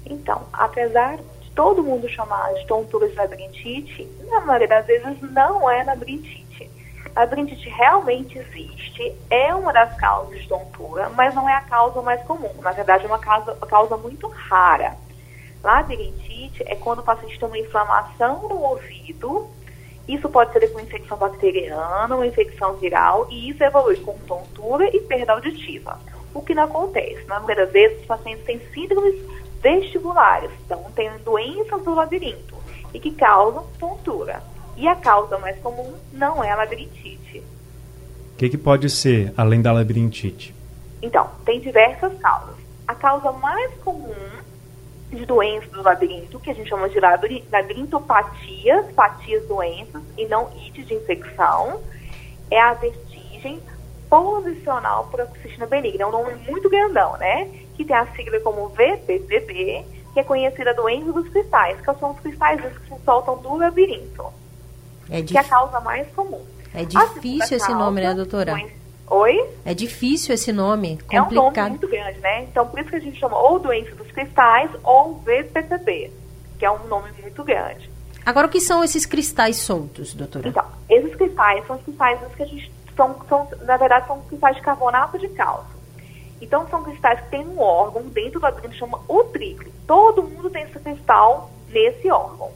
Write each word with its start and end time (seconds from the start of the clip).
Então, 0.06 0.46
apesar 0.52 1.16
de 1.16 1.50
todo 1.50 1.82
mundo 1.82 2.08
chamar 2.08 2.54
de 2.54 2.66
tontura 2.66 3.08
de 3.08 3.14
labirintite, 3.14 4.08
na 4.30 4.40
maioria 4.40 4.68
das 4.68 4.86
vezes 4.86 5.20
não 5.20 5.70
é 5.70 5.84
labirintite. 5.84 6.70
Labirintite 7.14 7.68
realmente 7.68 8.38
existe, 8.38 9.14
é 9.28 9.54
uma 9.54 9.72
das 9.72 9.94
causas 9.96 10.40
de 10.40 10.48
tontura, 10.48 11.10
mas 11.10 11.34
não 11.34 11.48
é 11.48 11.54
a 11.54 11.60
causa 11.60 12.00
mais 12.00 12.22
comum. 12.22 12.52
Na 12.60 12.72
verdade, 12.72 13.04
é 13.04 13.06
uma 13.08 13.18
causa, 13.18 13.52
uma 13.54 13.66
causa 13.66 13.96
muito 13.96 14.28
rara. 14.28 14.96
Labirintite 15.62 16.62
é 16.66 16.76
quando 16.76 17.00
o 17.00 17.02
paciente 17.02 17.38
tem 17.38 17.48
uma 17.48 17.58
inflamação 17.58 18.48
no 18.48 18.62
ouvido 18.62 19.48
isso 20.08 20.28
pode 20.28 20.52
ser 20.52 20.66
com 20.72 20.80
infecção 20.80 21.18
bacteriana, 21.18 22.14
uma 22.14 22.26
infecção 22.26 22.74
viral, 22.76 23.28
e 23.30 23.50
isso 23.50 23.62
evolui 23.62 23.96
com 23.96 24.16
tontura 24.26 24.88
e 24.96 25.00
perda 25.00 25.34
auditiva. 25.34 26.00
O 26.32 26.40
que 26.40 26.54
não 26.54 26.64
acontece. 26.64 27.26
Na 27.26 27.38
maioria 27.40 27.66
das 27.66 27.72
vezes, 27.72 28.00
os 28.00 28.06
pacientes 28.06 28.44
têm 28.44 28.60
síndromes 28.72 29.14
vestibulares, 29.62 30.50
então 30.64 30.82
têm 30.94 31.10
doenças 31.24 31.82
do 31.82 31.94
labirinto 31.94 32.56
e 32.94 32.98
que 32.98 33.10
causam 33.10 33.66
tontura. 33.78 34.42
E 34.76 34.88
a 34.88 34.96
causa 34.96 35.36
mais 35.38 35.58
comum 35.58 35.92
não 36.12 36.42
é 36.42 36.50
a 36.50 36.56
labirintite. 36.56 37.42
O 38.34 38.38
que, 38.38 38.48
que 38.48 38.58
pode 38.58 38.88
ser, 38.88 39.34
além 39.36 39.60
da 39.60 39.72
labirintite? 39.72 40.54
Então, 41.02 41.28
tem 41.44 41.60
diversas 41.60 42.16
causas. 42.18 42.54
A 42.86 42.94
causa 42.94 43.32
mais 43.32 43.74
comum 43.82 44.14
de 45.10 45.24
doenças 45.24 45.70
do 45.70 45.82
labirinto, 45.82 46.38
que 46.38 46.50
a 46.50 46.54
gente 46.54 46.68
chama 46.68 46.88
de 46.88 47.00
labirintopatias, 47.00 48.86
patias 48.92 49.46
doenças, 49.46 50.02
e 50.16 50.26
não 50.26 50.50
ites 50.66 50.86
de 50.86 50.94
infecção, 50.94 51.80
é 52.50 52.60
a 52.60 52.74
vertigem 52.74 53.60
posicional 54.08 55.08
paroxística 55.10 55.66
benigna. 55.66 56.04
É 56.04 56.06
um 56.06 56.10
nome 56.10 56.34
muito 56.46 56.68
grandão, 56.68 57.16
né? 57.18 57.48
Que 57.76 57.84
tem 57.84 57.96
a 57.96 58.06
sigla 58.14 58.40
como 58.40 58.68
VPPB, 58.68 59.84
que 60.12 60.20
é 60.20 60.24
conhecida 60.24 60.74
doença 60.74 61.12
dos 61.12 61.28
cristais, 61.28 61.78
que 61.78 61.94
são 61.94 62.10
os 62.10 62.20
cristais 62.20 62.60
que 62.60 62.94
se 62.94 63.04
soltam 63.04 63.38
do 63.38 63.56
labirinto. 63.56 64.26
É 65.10 65.22
que 65.22 65.36
é 65.36 65.40
a 65.40 65.44
causa 65.44 65.80
mais 65.80 66.06
comum. 66.14 66.44
É 66.74 66.84
difícil 66.84 67.56
esse 67.56 67.66
causa, 67.66 67.74
nome, 67.74 68.02
né, 68.02 68.14
doutora? 68.14 68.52
Doença 68.52 68.77
Oi? 69.10 69.48
É 69.64 69.74
difícil 69.74 70.34
esse 70.34 70.52
nome, 70.52 70.98
complicado. 70.98 71.34
É 71.34 71.40
um 71.40 71.52
nome 71.52 71.70
muito 71.70 71.88
grande, 71.88 72.18
né? 72.20 72.42
Então, 72.44 72.66
por 72.66 72.78
isso 72.80 72.90
que 72.90 72.96
a 72.96 73.00
gente 73.00 73.18
chama 73.18 73.38
ou 73.38 73.58
doença 73.58 73.94
dos 73.94 74.10
cristais 74.10 74.70
ou 74.82 75.14
VPCB, 75.20 76.10
que 76.58 76.64
é 76.64 76.70
um 76.70 76.86
nome 76.86 77.10
muito 77.22 77.42
grande. 77.42 77.90
Agora, 78.24 78.46
o 78.46 78.50
que 78.50 78.60
são 78.60 78.84
esses 78.84 79.06
cristais 79.06 79.56
soltos, 79.56 80.12
doutora? 80.12 80.48
Então, 80.48 80.64
esses 80.90 81.14
cristais 81.14 81.66
são 81.66 81.76
os 81.76 81.82
cristais 81.82 82.20
que 82.36 82.42
a 82.42 82.46
gente... 82.46 82.72
São, 82.94 83.16
são, 83.28 83.48
na 83.62 83.76
verdade, 83.76 84.06
são 84.06 84.20
cristais 84.22 84.56
de 84.56 84.62
carbonato 84.62 85.18
de 85.18 85.28
cálcio. 85.28 85.78
Então, 86.40 86.68
são 86.68 86.82
cristais 86.82 87.20
que 87.20 87.30
têm 87.30 87.46
um 87.46 87.60
órgão 87.60 88.02
dentro 88.02 88.40
do 88.40 88.52
que 88.60 88.76
chama 88.76 89.00
utrículo. 89.08 89.72
Todo 89.86 90.22
mundo 90.22 90.50
tem 90.50 90.64
esse 90.64 90.78
cristal 90.78 91.50
nesse 91.70 92.10
órgão. 92.10 92.50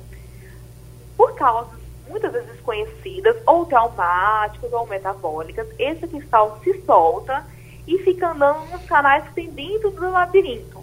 Por 1.16 1.34
causa 1.34 1.81
muitas 2.12 2.32
vezes 2.32 2.48
desconhecidas, 2.48 3.36
ou 3.46 3.66
traumáticas, 3.66 4.72
ou 4.72 4.86
metabólicas, 4.86 5.66
esse 5.78 6.06
cristal 6.06 6.60
se 6.62 6.80
solta 6.84 7.44
e 7.86 7.98
fica 7.98 8.30
andando 8.30 8.70
nos 8.70 8.84
canais 8.84 9.24
que 9.24 9.34
tem 9.34 9.50
dentro 9.50 9.90
do 9.90 10.10
labirinto. 10.10 10.80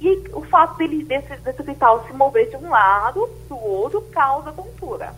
E 0.00 0.28
o 0.34 0.42
fato 0.42 0.76
dele, 0.76 1.02
desse, 1.04 1.34
desse 1.36 1.62
cristal 1.62 2.04
se 2.06 2.12
mover 2.12 2.50
de 2.50 2.56
um 2.56 2.68
lado 2.68 3.26
para 3.48 3.56
o 3.56 3.66
outro 3.66 4.02
causa 4.12 4.52
tontura. 4.52 5.14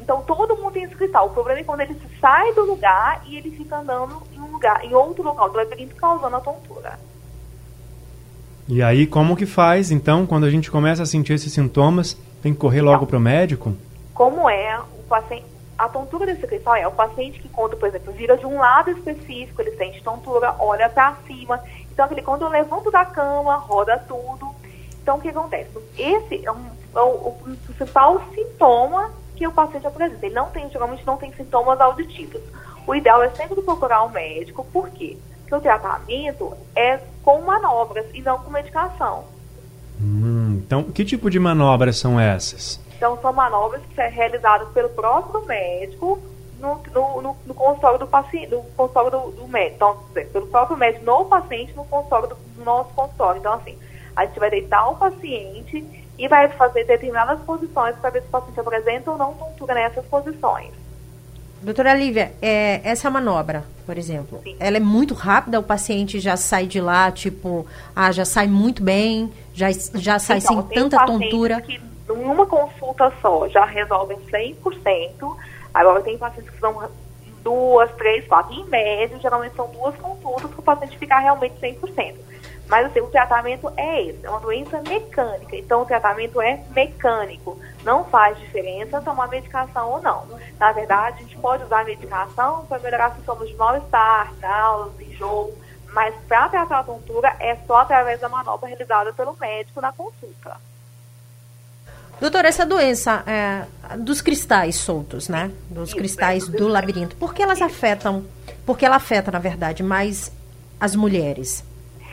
Então 0.00 0.22
todo 0.22 0.56
mundo 0.56 0.72
tem 0.72 0.84
esse 0.84 0.94
cristal. 0.94 1.26
O 1.26 1.30
problema 1.30 1.60
é 1.60 1.64
quando 1.64 1.80
ele 1.80 1.96
sai 2.18 2.54
do 2.54 2.64
lugar 2.64 3.22
e 3.26 3.36
ele 3.36 3.50
fica 3.50 3.76
andando 3.76 4.22
em 4.32 4.40
um 4.40 4.52
lugar, 4.52 4.82
em 4.82 4.94
outro 4.94 5.22
local 5.22 5.50
do 5.50 5.56
labirinto, 5.56 5.94
causando 5.96 6.36
a 6.36 6.40
tontura. 6.40 6.98
E 8.66 8.82
aí, 8.82 9.06
como 9.06 9.36
que 9.36 9.46
faz, 9.46 9.90
então, 9.90 10.26
quando 10.26 10.44
a 10.44 10.50
gente 10.50 10.70
começa 10.70 11.02
a 11.02 11.06
sentir 11.06 11.32
esses 11.32 11.52
sintomas, 11.52 12.16
tem 12.42 12.52
que 12.52 12.58
correr 12.58 12.82
logo 12.82 13.06
para 13.06 13.16
o 13.16 13.20
médico? 13.20 13.74
Como 14.18 14.50
é 14.50 14.80
o 14.80 15.04
paciente. 15.04 15.46
A 15.78 15.88
tontura 15.88 16.26
desse 16.26 16.44
cristal 16.44 16.74
é 16.74 16.88
o 16.88 16.90
paciente 16.90 17.38
que, 17.38 17.48
quando, 17.48 17.76
por 17.76 17.88
exemplo, 17.88 18.12
vira 18.12 18.36
de 18.36 18.44
um 18.44 18.58
lado 18.58 18.90
específico, 18.90 19.62
ele 19.62 19.76
sente 19.76 20.02
tontura, 20.02 20.56
olha 20.58 20.88
para 20.88 21.14
cima. 21.24 21.62
Então, 21.92 22.04
aquele, 22.04 22.22
quando 22.22 22.42
eu 22.42 22.48
levanto 22.48 22.90
da 22.90 23.04
cama, 23.04 23.54
roda 23.54 23.96
tudo. 24.08 24.52
Então, 25.00 25.18
o 25.18 25.20
que 25.20 25.28
acontece? 25.28 25.70
Esse 25.96 26.44
é, 26.44 26.50
um, 26.50 26.66
é 26.96 27.00
o, 27.00 27.28
o, 27.28 27.56
principal 27.64 28.20
sintoma 28.34 29.12
que 29.36 29.46
o 29.46 29.52
paciente 29.52 29.86
apresenta. 29.86 30.26
Ele 30.26 30.34
não 30.34 30.50
tem, 30.50 30.68
geralmente 30.68 31.06
não 31.06 31.16
tem 31.16 31.32
sintomas 31.34 31.80
auditivos. 31.80 32.42
O 32.88 32.96
ideal 32.96 33.22
é 33.22 33.30
sempre 33.30 33.62
procurar 33.62 34.02
um 34.02 34.08
médico, 34.08 34.66
por 34.72 34.90
quê? 34.90 35.16
Porque 35.42 35.54
o 35.54 35.60
tratamento 35.60 36.54
é 36.74 36.98
com 37.22 37.40
manobras 37.42 38.06
e 38.12 38.20
não 38.20 38.40
com 38.40 38.50
medicação. 38.50 39.26
Hum, 40.00 40.60
então, 40.64 40.82
que 40.82 41.04
tipo 41.04 41.30
de 41.30 41.38
manobras 41.38 41.98
são 41.98 42.18
essas? 42.18 42.80
Então, 42.98 43.16
são 43.22 43.32
manobras 43.32 43.80
que 43.82 43.94
são 43.94 44.10
realizadas 44.10 44.68
pelo 44.70 44.88
próprio 44.88 45.46
médico 45.46 46.20
no, 46.60 46.80
no, 46.92 47.22
no, 47.22 47.36
no 47.46 47.54
consultório 47.54 47.96
do 48.00 48.08
paciente, 48.08 48.50
no 48.50 48.62
consultório 48.76 49.10
do, 49.12 49.30
do 49.30 49.48
médico. 49.48 49.76
Então, 49.76 50.24
pelo 50.32 50.46
próprio 50.48 50.76
médico 50.76 51.04
no 51.04 51.24
paciente, 51.24 51.72
no 51.74 51.84
consultório 51.84 52.28
do, 52.28 52.34
do 52.34 52.64
nosso 52.64 52.92
consultório. 52.94 53.38
Então, 53.38 53.54
assim, 53.54 53.78
a 54.16 54.26
gente 54.26 54.40
vai 54.40 54.50
deitar 54.50 54.88
o 54.90 54.96
paciente 54.96 55.84
e 56.18 56.26
vai 56.26 56.48
fazer 56.48 56.84
determinadas 56.84 57.40
posições 57.42 57.94
para 57.96 58.10
ver 58.10 58.22
se 58.22 58.26
o 58.26 58.30
paciente 58.30 58.58
apresenta 58.58 59.12
ou 59.12 59.16
não 59.16 59.32
tontura 59.34 59.74
nessas 59.74 60.04
posições. 60.06 60.72
Doutora 61.62 61.94
Lívia, 61.94 62.32
é, 62.42 62.80
essa 62.82 63.08
manobra, 63.10 63.64
por 63.86 63.96
exemplo, 63.96 64.40
Sim. 64.42 64.56
ela 64.58 64.76
é 64.76 64.80
muito 64.80 65.14
rápida, 65.14 65.58
o 65.58 65.62
paciente 65.62 66.18
já 66.18 66.36
sai 66.36 66.66
de 66.66 66.80
lá, 66.80 67.10
tipo, 67.12 67.64
ah, 67.94 68.10
já 68.10 68.24
sai 68.24 68.48
muito 68.48 68.82
bem, 68.82 69.32
já, 69.54 69.68
já 69.94 70.18
sai 70.18 70.38
então, 70.38 70.68
sem 70.68 70.74
tanta 70.74 71.04
tontura. 71.04 71.60
Que 71.60 71.80
em 72.16 72.24
uma 72.24 72.46
consulta 72.46 73.12
só 73.20 73.48
já 73.48 73.64
resolvem 73.64 74.18
100%. 74.18 75.36
Agora 75.74 76.02
tem 76.02 76.18
pacientes 76.18 76.50
que 76.50 76.60
são 76.60 76.88
duas, 77.42 77.90
três, 77.92 78.26
quatro. 78.26 78.52
Em 78.52 78.64
média, 78.64 79.18
geralmente 79.18 79.54
são 79.54 79.68
duas 79.70 79.94
consultas 79.96 80.50
para 80.50 80.60
o 80.60 80.62
paciente 80.62 80.98
ficar 80.98 81.18
realmente 81.18 81.58
100%. 81.60 82.16
Mas 82.68 82.84
assim, 82.84 83.00
o 83.00 83.06
tratamento 83.06 83.72
é 83.76 84.02
esse, 84.02 84.26
é 84.26 84.28
uma 84.28 84.40
doença 84.40 84.82
mecânica. 84.82 85.56
Então 85.56 85.82
o 85.82 85.86
tratamento 85.86 86.40
é 86.40 86.62
mecânico. 86.74 87.58
Não 87.82 88.04
faz 88.04 88.38
diferença 88.38 89.00
tomar 89.00 89.28
medicação 89.28 89.92
ou 89.92 90.02
não. 90.02 90.26
Na 90.58 90.70
verdade, 90.72 91.16
a 91.18 91.22
gente 91.22 91.36
pode 91.38 91.64
usar 91.64 91.86
medicação 91.86 92.66
para 92.66 92.78
melhorar 92.80 93.14
sintomas 93.14 93.48
de 93.48 93.56
mal-estar, 93.56 94.34
náuseas, 94.40 95.08
enjoo. 95.08 95.54
Mas 95.94 96.14
para 96.26 96.50
tratar 96.50 96.80
a 96.80 96.84
tontura 96.84 97.34
é 97.40 97.56
só 97.66 97.78
através 97.78 98.20
da 98.20 98.28
manobra 98.28 98.68
realizada 98.68 99.14
pelo 99.14 99.34
médico 99.38 99.80
na 99.80 99.90
consulta. 99.90 100.58
Doutora, 102.20 102.48
essa 102.48 102.66
doença 102.66 103.22
é, 103.26 103.96
dos 103.96 104.20
cristais 104.20 104.76
soltos, 104.76 105.28
né? 105.28 105.50
Dos 105.70 105.94
cristais 105.94 106.48
do 106.48 106.66
labirinto, 106.66 107.16
por 107.16 107.32
que 107.32 107.42
elas 107.42 107.62
afetam? 107.62 108.24
Porque 108.66 108.84
ela 108.84 108.96
afeta, 108.96 109.30
na 109.30 109.38
verdade, 109.38 109.82
mais 109.82 110.32
as 110.80 110.96
mulheres. 110.96 111.64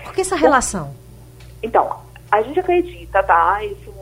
Por 0.03 0.13
que 0.13 0.21
essa 0.21 0.35
relação? 0.35 0.95
Então, 1.63 1.99
a 2.31 2.41
gente 2.41 2.59
acredita, 2.59 3.23
tá? 3.23 3.63
Isso 3.63 3.95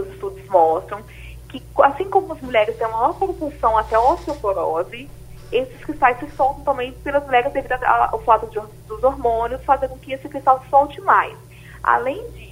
os 0.00 0.08
estudos 0.08 0.44
mostram 0.48 1.02
que, 1.48 1.62
assim 1.82 2.04
como 2.04 2.32
as 2.32 2.40
mulheres 2.40 2.76
têm 2.76 2.86
uma 2.86 2.98
maior 2.98 3.14
propulsão 3.14 3.76
até 3.76 3.98
osteoporose, 3.98 5.08
esses 5.50 5.84
cristais 5.84 6.18
se 6.18 6.30
soltam 6.36 6.62
também 6.62 6.92
pelas 6.92 7.24
mulheres 7.24 7.52
devido 7.52 7.72
ao 7.72 8.20
fato 8.20 8.46
de, 8.48 8.60
dos 8.86 9.02
hormônios 9.02 9.64
fazer 9.64 9.88
com 9.88 9.98
que 9.98 10.12
esse 10.12 10.28
cristal 10.28 10.60
se 10.62 10.68
solte 10.68 11.00
mais. 11.00 11.36
Além 11.82 12.30
disso, 12.32 12.47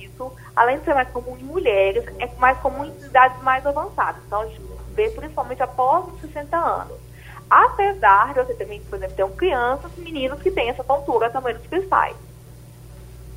além 0.54 0.78
de 0.78 0.84
ser 0.84 0.94
mais 0.94 1.08
comum 1.08 1.36
em 1.36 1.44
mulheres, 1.44 2.04
é 2.18 2.28
mais 2.38 2.58
comum 2.58 2.84
em 2.84 3.06
idades 3.06 3.42
mais 3.42 3.66
avançadas. 3.66 4.22
Então, 4.26 4.40
a 4.40 4.46
gente 4.46 4.60
vê 4.94 5.10
principalmente 5.10 5.62
após 5.62 6.06
os 6.12 6.20
60 6.20 6.56
anos. 6.56 6.96
Apesar 7.48 8.34
de 8.34 8.40
você 8.40 8.54
também, 8.54 8.80
por 8.80 8.96
exemplo, 8.96 9.14
ter 9.14 9.28
crianças, 9.36 9.90
meninos 9.96 10.42
que 10.42 10.50
têm 10.50 10.68
essa 10.68 10.82
tontura 10.82 11.30
também 11.30 11.54
dos 11.54 11.66
cristais. 11.66 12.16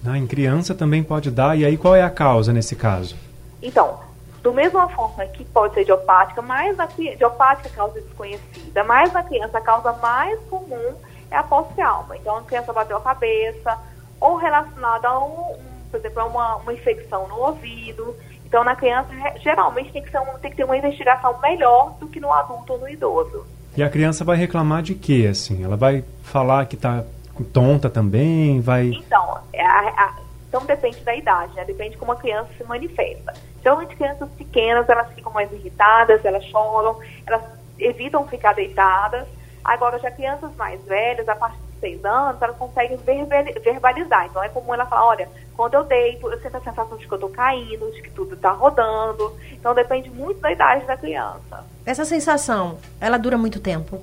Ah, 0.05 0.17
em 0.17 0.25
criança 0.25 0.73
também 0.73 1.03
pode 1.03 1.29
dar. 1.29 1.57
E 1.57 1.65
aí 1.65 1.77
qual 1.77 1.95
é 1.95 2.01
a 2.01 2.09
causa 2.09 2.53
nesse 2.53 2.75
caso? 2.75 3.15
Então, 3.61 3.99
do 4.41 4.53
mesma 4.53 4.87
forma 4.89 5.25
que 5.25 5.43
pode 5.43 5.73
ser 5.73 5.81
idiopática, 5.81 6.41
mas 6.41 6.75
na 6.77 6.87
idiopática 6.97 7.69
causa 7.69 7.99
desconhecida, 8.01 8.83
mas 8.83 9.11
na 9.11 9.21
criança 9.23 9.57
a 9.57 9.61
causa 9.61 9.91
mais 9.93 10.39
comum 10.49 10.95
é 11.29 11.35
a 11.35 11.43
posse-alma. 11.43 12.15
Então 12.17 12.37
a 12.37 12.43
criança 12.43 12.71
bateu 12.71 12.97
a 12.97 13.01
cabeça, 13.01 13.77
ou 14.19 14.37
relacionada 14.37 15.07
a 15.07 15.19
um, 15.19 15.57
por 15.89 15.99
exemplo, 15.99 16.21
a 16.21 16.25
uma, 16.25 16.55
uma 16.57 16.73
infecção 16.73 17.27
no 17.27 17.39
ouvido. 17.39 18.15
Então 18.45 18.63
na 18.63 18.75
criança 18.75 19.09
geralmente 19.41 19.91
tem 19.91 20.01
que, 20.01 20.09
ser 20.09 20.19
um, 20.19 20.37
tem 20.39 20.51
que 20.51 20.57
ter 20.57 20.63
uma 20.63 20.77
investigação 20.77 21.39
melhor 21.39 21.93
do 21.99 22.07
que 22.07 22.19
no 22.19 22.31
adulto 22.33 22.73
ou 22.73 22.79
no 22.79 22.89
idoso. 22.89 23.45
E 23.77 23.83
a 23.83 23.89
criança 23.89 24.25
vai 24.25 24.35
reclamar 24.35 24.81
de 24.81 24.95
quê, 24.95 25.27
assim? 25.29 25.63
Ela 25.63 25.77
vai 25.77 26.03
falar 26.23 26.65
que 26.65 26.75
está 26.75 27.03
tonta 27.53 27.89
também, 27.89 28.59
vai... 28.59 28.87
Então, 28.87 29.39
é 29.53 29.65
a, 29.65 29.79
a, 29.79 30.13
então 30.49 30.65
depende 30.65 30.99
da 31.01 31.15
idade, 31.15 31.53
né? 31.53 31.63
Depende 31.63 31.91
de 31.91 31.97
como 31.97 32.11
a 32.11 32.15
criança 32.15 32.49
se 32.57 32.63
manifesta. 32.63 33.33
Geralmente 33.61 33.95
crianças 33.95 34.29
pequenas, 34.31 34.89
elas 34.89 35.13
ficam 35.13 35.31
mais 35.31 35.51
irritadas, 35.53 36.25
elas 36.25 36.43
choram, 36.45 36.99
elas 37.25 37.41
evitam 37.77 38.27
ficar 38.27 38.53
deitadas. 38.53 39.27
Agora, 39.63 39.99
já 39.99 40.09
crianças 40.09 40.53
mais 40.55 40.83
velhas, 40.85 41.29
a 41.29 41.35
partir 41.35 41.68
6 41.79 42.05
anos, 42.05 42.41
elas 42.41 42.57
conseguem 42.57 42.97
verbalizar. 43.63 44.25
Então, 44.25 44.43
é 44.43 44.49
comum 44.49 44.73
ela 44.73 44.85
falar, 44.85 45.05
olha, 45.05 45.29
quando 45.55 45.73
eu 45.73 45.83
deito, 45.83 46.31
eu 46.31 46.39
sinto 46.41 46.57
a 46.57 46.61
sensação 46.61 46.97
de 46.97 47.07
que 47.07 47.11
eu 47.11 47.17
estou 47.17 47.29
caindo, 47.29 47.91
de 47.91 48.01
que 48.01 48.09
tudo 48.11 48.35
está 48.35 48.51
rodando. 48.51 49.35
Então, 49.51 49.73
depende 49.73 50.09
muito 50.09 50.39
da 50.39 50.51
idade 50.51 50.85
da 50.85 50.95
criança. 50.95 51.65
Essa 51.85 52.05
sensação, 52.05 52.77
ela 52.99 53.17
dura 53.17 53.37
muito 53.37 53.59
tempo? 53.59 54.01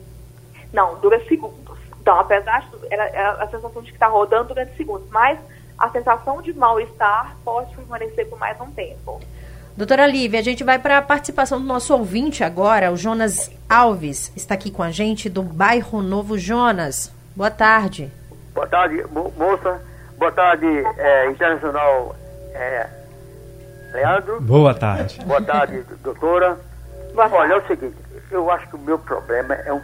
Não, 0.72 0.98
dura 0.98 1.22
segundos. 1.26 1.78
Então, 2.00 2.20
apesar 2.20 2.60
de 2.60 2.76
ela, 2.90 3.04
ela, 3.04 3.42
a 3.42 3.48
sensação 3.48 3.82
de 3.82 3.88
que 3.88 3.96
está 3.96 4.06
rodando 4.06 4.48
durante 4.48 4.76
segundos, 4.76 5.08
mas 5.10 5.38
a 5.78 5.88
sensação 5.90 6.40
de 6.40 6.52
mal-estar 6.52 7.36
pode 7.44 7.74
permanecer 7.74 8.28
por 8.28 8.38
mais 8.38 8.60
um 8.60 8.70
tempo. 8.70 9.20
Doutora 9.76 10.06
Lívia, 10.06 10.40
a 10.40 10.42
gente 10.42 10.64
vai 10.64 10.78
para 10.78 10.98
a 10.98 11.02
participação 11.02 11.60
do 11.60 11.66
nosso 11.66 11.92
ouvinte 11.92 12.42
agora, 12.42 12.90
o 12.90 12.96
Jonas 12.96 13.50
Alves, 13.68 14.32
está 14.34 14.54
aqui 14.54 14.70
com 14.70 14.82
a 14.82 14.90
gente 14.90 15.28
do 15.28 15.42
bairro 15.42 16.00
Novo 16.00 16.38
Jonas. 16.38 17.12
Boa 17.36 17.50
tarde. 17.50 18.10
Boa 18.54 18.66
tarde, 18.66 19.04
mo 19.12 19.30
moça. 19.36 19.78
Boa 20.16 20.32
tarde, 20.32 20.66
é, 20.96 21.30
Internacional 21.30 22.16
é, 22.54 22.86
Leandro. 23.92 24.40
Boa 24.40 24.72
tarde. 24.72 25.22
Boa 25.22 25.42
tarde, 25.42 25.84
doutora. 26.02 26.58
Boa 27.12 27.28
Olha, 27.30 27.52
é 27.52 27.56
o 27.58 27.66
seguinte, 27.66 27.94
eu 28.30 28.50
acho 28.50 28.66
que 28.68 28.76
o 28.76 28.78
meu 28.78 28.98
problema 28.98 29.52
é 29.52 29.70
um, 29.70 29.82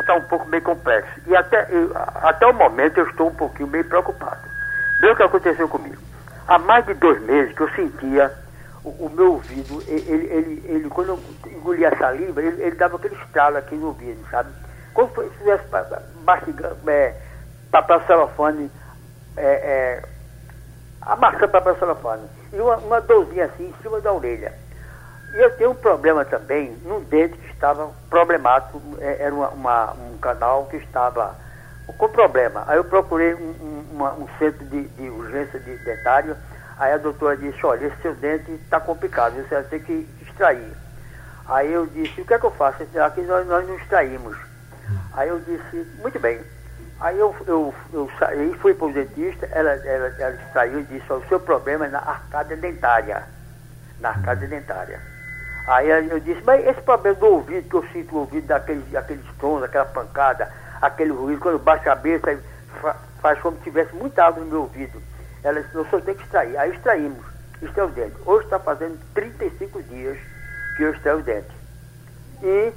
está 0.00 0.14
um 0.14 0.22
pouco 0.22 0.48
meio 0.48 0.62
complexo. 0.62 1.10
E 1.26 1.36
até, 1.36 1.66
eu, 1.70 1.92
até 1.94 2.46
o 2.46 2.54
momento 2.54 2.96
eu 2.96 3.06
estou 3.06 3.28
um 3.28 3.34
pouquinho 3.34 3.68
meio 3.68 3.84
preocupado. 3.84 4.40
Vê 5.02 5.10
o 5.10 5.16
que 5.16 5.22
aconteceu 5.22 5.68
comigo. 5.68 6.00
Há 6.46 6.58
mais 6.58 6.86
de 6.86 6.94
dois 6.94 7.20
meses 7.20 7.54
que 7.54 7.60
eu 7.60 7.70
sentia 7.72 8.32
o, 8.82 8.88
o 8.88 9.12
meu 9.14 9.34
ouvido, 9.34 9.82
ele, 9.86 10.10
ele, 10.10 10.64
ele, 10.64 10.88
quando 10.88 11.08
eu 11.08 11.20
engolia 11.52 11.90
a 11.90 11.96
saliva, 11.98 12.42
ele, 12.42 12.62
ele 12.62 12.76
dava 12.76 12.96
aquele 12.96 13.14
estralo 13.16 13.58
aqui 13.58 13.74
no 13.74 13.88
ouvido, 13.88 14.26
sabe? 14.30 14.48
Como 14.94 15.10
se 15.14 15.20
estivesse 15.22 15.64
mastigando, 16.24 16.76
é, 16.90 17.14
papel 17.70 18.00
celofane, 18.06 18.70
é, 19.36 19.42
é, 19.42 20.02
amassando 21.02 21.48
papel 21.48 21.76
celofane. 21.76 22.28
E 22.52 22.60
uma, 22.60 22.76
uma 22.76 23.00
dorzinha 23.00 23.46
assim 23.46 23.68
em 23.68 23.82
cima 23.82 24.00
da 24.00 24.12
orelha. 24.12 24.52
E 25.34 25.36
eu 25.38 25.56
tenho 25.56 25.70
um 25.70 25.74
problema 25.74 26.24
também 26.24 26.70
num 26.84 27.00
dente 27.00 27.36
que 27.36 27.52
estava 27.52 27.90
problemático, 28.08 28.80
é, 29.00 29.22
era 29.22 29.34
uma, 29.34 29.48
uma, 29.50 29.92
um 29.92 30.18
canal 30.18 30.66
que 30.66 30.76
estava 30.76 31.34
com 31.86 32.08
problema. 32.08 32.64
Aí 32.66 32.76
eu 32.76 32.84
procurei 32.84 33.34
um, 33.34 33.38
um, 33.38 33.84
uma, 33.92 34.12
um 34.14 34.28
centro 34.38 34.64
de, 34.66 34.84
de 34.88 35.08
urgência 35.08 35.58
de 35.60 35.76
dentário 35.78 36.36
Aí 36.78 36.92
a 36.92 36.98
doutora 36.98 37.36
disse, 37.36 37.66
olha, 37.66 37.86
esse 37.86 38.00
seu 38.00 38.14
dente 38.14 38.52
está 38.52 38.78
complicado, 38.78 39.34
você 39.34 39.52
vai 39.52 39.64
ter 39.64 39.82
que 39.82 40.08
extrair. 40.22 40.72
Aí 41.46 41.72
eu 41.72 41.86
disse, 41.86 42.20
o 42.20 42.24
que 42.24 42.34
é 42.34 42.38
que 42.38 42.46
eu 42.46 42.52
faço? 42.52 42.84
Aqui 43.04 43.20
nós, 43.22 43.46
nós 43.48 43.66
não 43.66 43.74
extraímos. 43.74 44.36
Aí 45.18 45.30
eu 45.30 45.40
disse, 45.40 45.84
muito 46.00 46.16
bem. 46.20 46.40
Aí 47.00 47.18
eu, 47.18 47.34
eu, 47.48 47.74
eu 47.92 48.08
saí, 48.20 48.54
fui 48.60 48.72
para 48.72 48.86
o 48.86 48.92
dentista, 48.92 49.48
ela, 49.50 49.70
ela, 49.70 50.14
ela 50.16 50.34
extraiu 50.36 50.78
e 50.78 50.84
disse, 50.84 51.12
o 51.12 51.26
seu 51.28 51.40
problema 51.40 51.86
é 51.86 51.88
na 51.88 51.98
arcada 51.98 52.54
dentária. 52.54 53.24
Na 53.98 54.10
arcada 54.10 54.46
dentária. 54.46 55.00
Aí 55.66 55.88
eu 56.08 56.20
disse, 56.20 56.40
mas 56.44 56.64
esse 56.64 56.80
problema 56.82 57.18
do 57.18 57.26
ouvido, 57.26 57.68
que 57.68 57.74
eu 57.74 57.84
sinto 57.92 58.14
o 58.14 58.18
ouvido 58.20 58.46
daqueles, 58.46 58.88
daqueles 58.92 59.26
tons, 59.40 59.64
aquela 59.64 59.86
pancada, 59.86 60.52
aquele 60.80 61.10
ruído, 61.10 61.40
quando 61.40 61.54
eu 61.54 61.58
baixo 61.58 61.82
a 61.82 61.96
cabeça, 61.96 62.40
faz 63.20 63.40
como 63.40 63.56
se 63.56 63.64
tivesse 63.64 63.92
muita 63.96 64.24
água 64.24 64.44
no 64.44 64.48
meu 64.48 64.60
ouvido. 64.60 65.02
Ela 65.42 65.60
disse, 65.60 65.76
o 65.76 65.84
senhor 65.86 66.02
tem 66.02 66.14
que 66.14 66.22
extrair. 66.22 66.56
Aí 66.56 66.70
extraímos, 66.70 67.26
extrai 67.60 67.86
o 67.86 67.90
dente. 67.90 68.14
Hoje 68.24 68.44
está 68.44 68.60
fazendo 68.60 68.96
35 69.14 69.82
dias 69.82 70.16
que 70.76 70.84
eu 70.84 70.92
extrai 70.92 71.16
o 71.16 71.22
dente. 71.22 71.50
E 72.40 72.72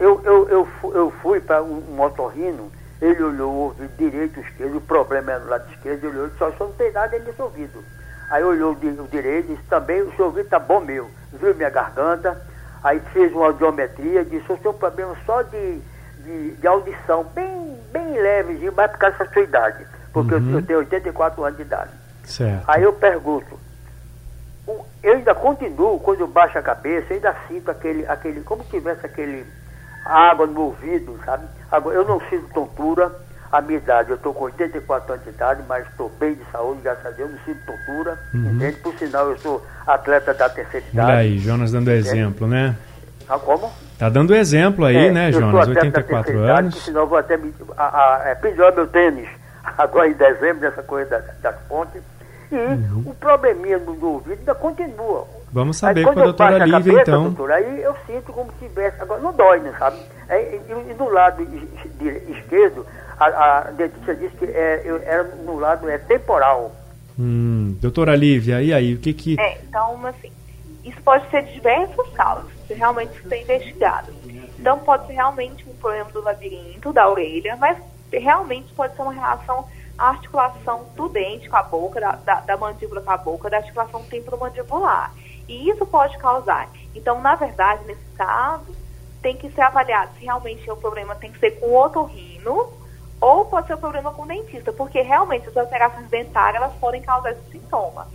eu, 0.00 0.20
eu, 0.24 0.48
eu, 0.48 0.68
eu 0.94 1.10
fui 1.22 1.40
para 1.40 1.62
um, 1.62 1.94
um 1.94 2.00
otorrino, 2.00 2.70
ele 3.00 3.22
olhou 3.22 3.52
o 3.52 3.58
ouvido 3.64 3.92
direito 3.96 4.40
esquerdo, 4.40 4.78
o 4.78 4.80
problema 4.80 5.32
era 5.32 5.40
no 5.40 5.50
lado 5.50 5.70
esquerdo, 5.72 6.04
ele 6.04 6.16
olhou 6.16 6.26
e 6.26 6.30
disse, 6.30 6.38
só 6.38 6.64
não 6.64 6.72
tem 6.72 6.92
nada 6.92 7.18
nesse 7.18 7.40
ouvido. 7.40 7.84
Aí 8.30 8.42
olhou 8.42 8.72
o 8.72 9.08
direito 9.08 9.52
e 9.52 9.54
disse, 9.54 9.68
também 9.68 10.02
o 10.02 10.12
seu 10.16 10.26
ouvido 10.26 10.44
está 10.44 10.58
bom 10.58 10.80
meu. 10.80 11.08
Viu 11.32 11.54
minha 11.54 11.70
garganta, 11.70 12.40
aí 12.82 13.00
fez 13.12 13.32
uma 13.32 13.46
audiometria, 13.46 14.24
disse, 14.24 14.52
o 14.52 14.58
seu 14.58 14.74
problema 14.74 15.16
só 15.24 15.42
de, 15.42 15.80
de, 16.24 16.50
de 16.56 16.66
audição, 16.66 17.24
bem, 17.34 17.78
bem 17.92 18.20
levezinho, 18.20 18.72
mas 18.76 18.90
por 18.90 18.98
causa 18.98 19.18
da 19.18 19.26
sua 19.26 19.42
idade 19.42 19.86
porque 20.12 20.34
uhum. 20.34 20.50
eu, 20.50 20.56
eu, 20.56 20.62
tenho 20.62 20.78
84 20.80 21.44
anos 21.44 21.56
de 21.56 21.62
idade. 21.62 21.90
Certo. 22.24 22.64
Aí 22.66 22.82
eu 22.82 22.92
pergunto, 22.92 23.58
eu 25.02 25.14
ainda 25.14 25.34
continuo, 25.34 25.98
quando 26.00 26.20
eu 26.20 26.28
baixo 26.28 26.58
a 26.58 26.62
cabeça, 26.62 27.12
eu 27.12 27.16
ainda 27.16 27.36
sinto 27.48 27.70
aquele, 27.70 28.06
aquele 28.06 28.40
como 28.42 28.62
se 28.64 28.70
tivesse 28.70 29.04
aquele 29.04 29.46
água 30.04 30.46
no 30.46 30.60
ouvido, 30.62 31.18
sabe? 31.24 31.44
Agora, 31.70 31.96
eu 31.96 32.04
não 32.04 32.20
sinto 32.28 32.52
tontura, 32.52 33.10
a 33.52 33.60
minha 33.60 33.78
idade, 33.78 34.10
eu 34.10 34.16
estou 34.16 34.32
com 34.32 34.44
84 34.44 35.12
anos 35.12 35.24
de 35.24 35.30
idade, 35.30 35.62
mas 35.68 35.86
estou 35.88 36.08
bem 36.20 36.34
de 36.34 36.44
saúde, 36.52 36.80
graças 36.82 37.04
a 37.04 37.10
Deus, 37.10 37.30
não 37.30 37.38
sinto 37.40 37.60
tontura, 37.66 38.18
uhum. 38.32 38.54
entende? 38.54 38.76
Por 38.76 38.94
sinal, 38.94 39.28
eu 39.30 39.38
sou 39.38 39.66
atleta 39.86 40.32
da 40.34 40.48
terceira 40.48 40.86
idade. 40.92 41.10
Olha 41.10 41.18
aí, 41.18 41.38
Jonas 41.38 41.72
dando 41.72 41.90
exemplo, 41.90 42.46
né? 42.46 42.76
Ah, 43.28 43.38
como? 43.38 43.70
Tá 43.98 44.08
dando 44.08 44.34
exemplo 44.34 44.84
aí, 44.84 44.96
é, 44.96 45.12
né, 45.12 45.32
Jonas? 45.32 45.68
84 45.68 46.38
anos. 46.38 46.50
Idade, 46.50 46.70
por 46.70 46.82
sinal, 46.82 47.06
vou 47.06 47.18
até 47.18 47.36
me, 47.36 47.52
a, 47.76 47.84
a, 47.84 48.32
a, 48.32 48.36
pendurar 48.36 48.74
meu 48.74 48.86
tênis 48.86 49.28
agora 49.76 50.08
em 50.08 50.14
dezembro, 50.14 50.60
nessa 50.60 50.82
coisa 50.82 51.24
das, 51.40 51.54
pontes. 51.68 52.02
E 52.50 52.54
uhum. 52.54 53.04
o 53.06 53.14
probleminha 53.14 53.78
do, 53.78 54.04
ouvido 54.04 54.38
ainda 54.38 54.54
continua. 54.54 55.26
Vamos 55.52 55.78
saber 55.78 56.00
aí, 56.00 56.14
com 56.14 56.20
a 56.20 56.24
doutora 56.24 56.58
Lívia, 56.58 56.72
cabeça, 56.72 57.00
então. 57.02 57.22
Doutora, 57.24 57.54
aí 57.56 57.82
eu 57.82 57.94
sinto 58.06 58.32
como 58.32 58.52
se 58.52 58.68
tivesse, 58.68 59.00
agora 59.02 59.20
não 59.20 59.32
dói, 59.32 59.58
né, 59.60 59.74
sabe? 59.78 59.98
É, 60.28 60.54
e, 60.54 60.90
e, 60.90 60.94
do 60.94 61.08
lado 61.08 61.42
esquerdo, 62.28 62.86
a, 63.18 63.58
a 63.58 63.60
dentista 63.72 64.14
disse 64.14 64.36
que 64.36 64.44
é, 64.44 64.82
eu, 64.84 65.02
era 65.02 65.24
no 65.24 65.58
lado 65.58 65.88
é 65.88 65.98
temporal. 65.98 66.72
Hum, 67.18 67.76
doutora 67.80 68.14
Lívia, 68.14 68.62
e 68.62 68.72
aí, 68.72 68.94
o 68.94 68.98
que 68.98 69.12
que... 69.12 69.40
É, 69.40 69.58
então, 69.62 70.06
assim, 70.06 70.30
isso 70.84 71.02
pode 71.02 71.28
ser 71.30 71.42
de 71.42 71.54
diversas 71.54 72.08
causas, 72.10 72.50
se 72.68 72.74
realmente 72.74 73.12
ser 73.28 73.42
investigado. 73.42 74.12
Então, 74.58 74.78
pode 74.78 75.06
ser 75.08 75.14
realmente 75.14 75.68
um 75.68 75.74
problema 75.74 76.10
do 76.10 76.22
labirinto, 76.22 76.92
da 76.92 77.08
orelha, 77.08 77.56
mas 77.56 77.76
realmente 78.12 78.72
pode 78.74 78.94
ser 78.94 79.02
uma 79.02 79.12
relação 79.12 79.66
à 79.98 80.10
articulação 80.10 80.86
do 80.96 81.08
dente 81.08 81.48
com 81.48 81.56
a 81.56 81.62
boca, 81.62 82.00
da, 82.00 82.12
da, 82.12 82.40
da 82.40 82.56
mandíbula 82.56 83.00
com 83.00 83.10
a 83.10 83.16
boca, 83.16 83.50
da 83.50 83.56
articulação 83.58 84.02
temporomandibular. 84.04 85.12
E 85.50 85.68
isso 85.68 85.84
pode 85.84 86.16
causar. 86.18 86.68
Então, 86.94 87.20
na 87.20 87.34
verdade, 87.34 87.84
nesse 87.84 88.04
caso, 88.16 88.72
tem 89.20 89.36
que 89.36 89.50
ser 89.50 89.62
avaliado 89.62 90.12
se 90.14 90.24
realmente 90.24 90.70
o 90.70 90.76
problema 90.76 91.16
tem 91.16 91.32
que 91.32 91.40
ser 91.40 91.58
com 91.58 91.66
o 91.66 91.76
otorrino 91.76 92.72
ou 93.20 93.44
pode 93.46 93.66
ser 93.66 93.74
um 93.74 93.78
problema 93.78 94.12
com 94.14 94.22
o 94.22 94.26
dentista, 94.26 94.72
porque 94.72 95.02
realmente 95.02 95.48
as 95.48 95.56
alterações 95.56 96.08
dentárias 96.08 96.62
elas 96.62 96.74
podem 96.76 97.02
causar 97.02 97.32
esse 97.32 97.50
sintoma. 97.50 98.06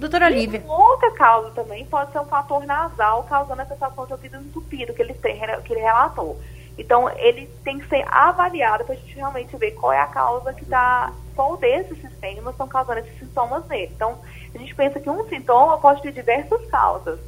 Doutora 0.00 0.28
Lívia. 0.28 0.62
Uma 0.64 0.90
outra 0.90 1.12
causa 1.12 1.52
também 1.52 1.86
pode 1.86 2.10
ser 2.10 2.18
um 2.18 2.24
fator 2.24 2.66
nasal 2.66 3.22
causando 3.22 3.62
a 3.62 3.66
sensação 3.66 4.04
de 4.04 4.12
ouvido 4.12 4.36
entupido 4.36 4.92
que 4.92 5.00
ele, 5.00 5.14
tem, 5.14 5.40
que 5.62 5.72
ele 5.72 5.80
relatou. 5.80 6.36
Então, 6.76 7.08
ele 7.16 7.46
tem 7.62 7.78
que 7.78 7.88
ser 7.88 8.04
avaliado 8.08 8.84
para 8.84 8.94
a 8.94 8.98
gente 8.98 9.14
realmente 9.14 9.56
ver 9.56 9.70
qual 9.70 9.92
é 9.92 10.00
a 10.00 10.08
causa 10.08 10.52
que 10.52 10.64
está, 10.64 11.12
qual 11.34 11.56
desses 11.56 12.00
sistemas 12.00 12.52
estão 12.52 12.68
causando 12.68 13.00
esses 13.00 13.18
sintomas 13.18 13.66
nele. 13.66 13.92
Então, 13.94 14.18
a 14.54 14.58
gente 14.58 14.74
pensa 14.74 15.00
que 15.00 15.10
um 15.10 15.28
sintoma 15.28 15.78
pode 15.78 16.02
ter 16.02 16.12
diversas 16.12 16.64
causas. 16.66 17.18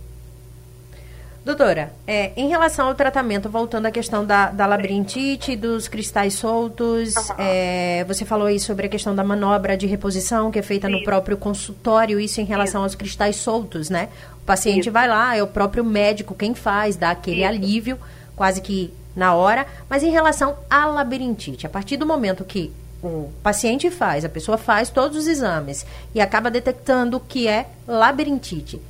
Doutora, 1.46 1.92
é, 2.08 2.32
em 2.36 2.48
relação 2.48 2.88
ao 2.88 2.94
tratamento, 2.96 3.48
voltando 3.48 3.86
à 3.86 3.90
questão 3.92 4.26
da, 4.26 4.50
da 4.50 4.66
labirintite, 4.66 5.54
dos 5.54 5.86
cristais 5.86 6.34
soltos, 6.34 7.14
uhum. 7.14 7.36
é, 7.38 8.02
você 8.02 8.24
falou 8.24 8.48
aí 8.48 8.58
sobre 8.58 8.86
a 8.86 8.88
questão 8.88 9.14
da 9.14 9.22
manobra 9.22 9.76
de 9.76 9.86
reposição 9.86 10.50
que 10.50 10.58
é 10.58 10.62
feita 10.62 10.88
isso. 10.88 10.98
no 10.98 11.04
próprio 11.04 11.36
consultório, 11.36 12.18
isso 12.18 12.40
em 12.40 12.44
relação 12.44 12.80
isso. 12.80 12.86
aos 12.86 12.94
cristais 12.96 13.36
soltos, 13.36 13.88
né? 13.88 14.08
O 14.42 14.44
paciente 14.44 14.86
isso. 14.86 14.90
vai 14.90 15.06
lá, 15.06 15.36
é 15.36 15.42
o 15.42 15.46
próprio 15.46 15.84
médico 15.84 16.34
quem 16.34 16.52
faz, 16.52 16.96
dá 16.96 17.10
aquele 17.10 17.44
alívio, 17.44 17.96
quase 18.34 18.60
que 18.60 18.92
na 19.14 19.32
hora. 19.36 19.68
Mas 19.88 20.02
em 20.02 20.10
relação 20.10 20.56
à 20.68 20.86
labirintite, 20.86 21.64
a 21.64 21.70
partir 21.70 21.96
do 21.96 22.04
momento 22.04 22.44
que 22.44 22.72
o 23.02 23.30
paciente 23.42 23.90
faz, 23.90 24.24
a 24.24 24.28
pessoa 24.28 24.58
faz 24.58 24.90
todos 24.90 25.16
os 25.16 25.26
exames 25.26 25.86
e 26.14 26.20
acaba 26.20 26.50
detectando 26.50 27.20
que 27.20 27.46
é 27.46 27.66
labirintite, 27.86 28.80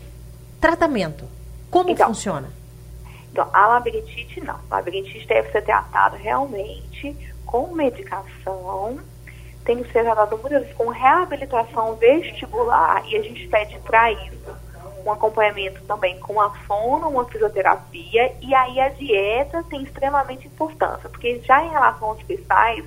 tratamento 0.61 1.37
como 1.71 1.91
então, 1.91 2.09
funciona? 2.09 2.51
Então, 3.31 3.49
a 3.53 3.67
labirintite 3.67 4.41
não. 4.41 4.59
A 4.71 4.77
labirintite 4.77 5.27
deve 5.27 5.51
ser 5.51 5.63
tratada 5.63 6.17
realmente 6.17 7.15
com 7.45 7.75
medicação, 7.75 8.99
tem 9.65 9.83
que 9.83 9.93
ser 9.93 10.05
tratada 10.05 10.37
muitas 10.37 10.63
vezes 10.63 10.75
com 10.75 10.89
reabilitação 10.89 11.95
vestibular 11.97 13.05
e 13.07 13.17
a 13.17 13.23
gente 13.23 13.47
pede 13.49 13.79
para 13.81 14.13
isso 14.13 14.57
um 15.05 15.13
acompanhamento 15.13 15.81
também 15.85 16.19
com 16.19 16.41
a 16.41 16.51
fono, 16.51 17.09
uma 17.09 17.25
fisioterapia 17.27 18.33
e 18.41 18.55
aí 18.55 18.81
a 18.81 18.89
dieta 18.89 19.63
tem 19.65 19.83
extremamente 19.83 20.47
importância, 20.49 21.09
porque 21.09 21.41
já 21.45 21.65
em 21.65 21.71
relação 21.71 22.09
aos 22.09 22.23
cristais, 22.23 22.85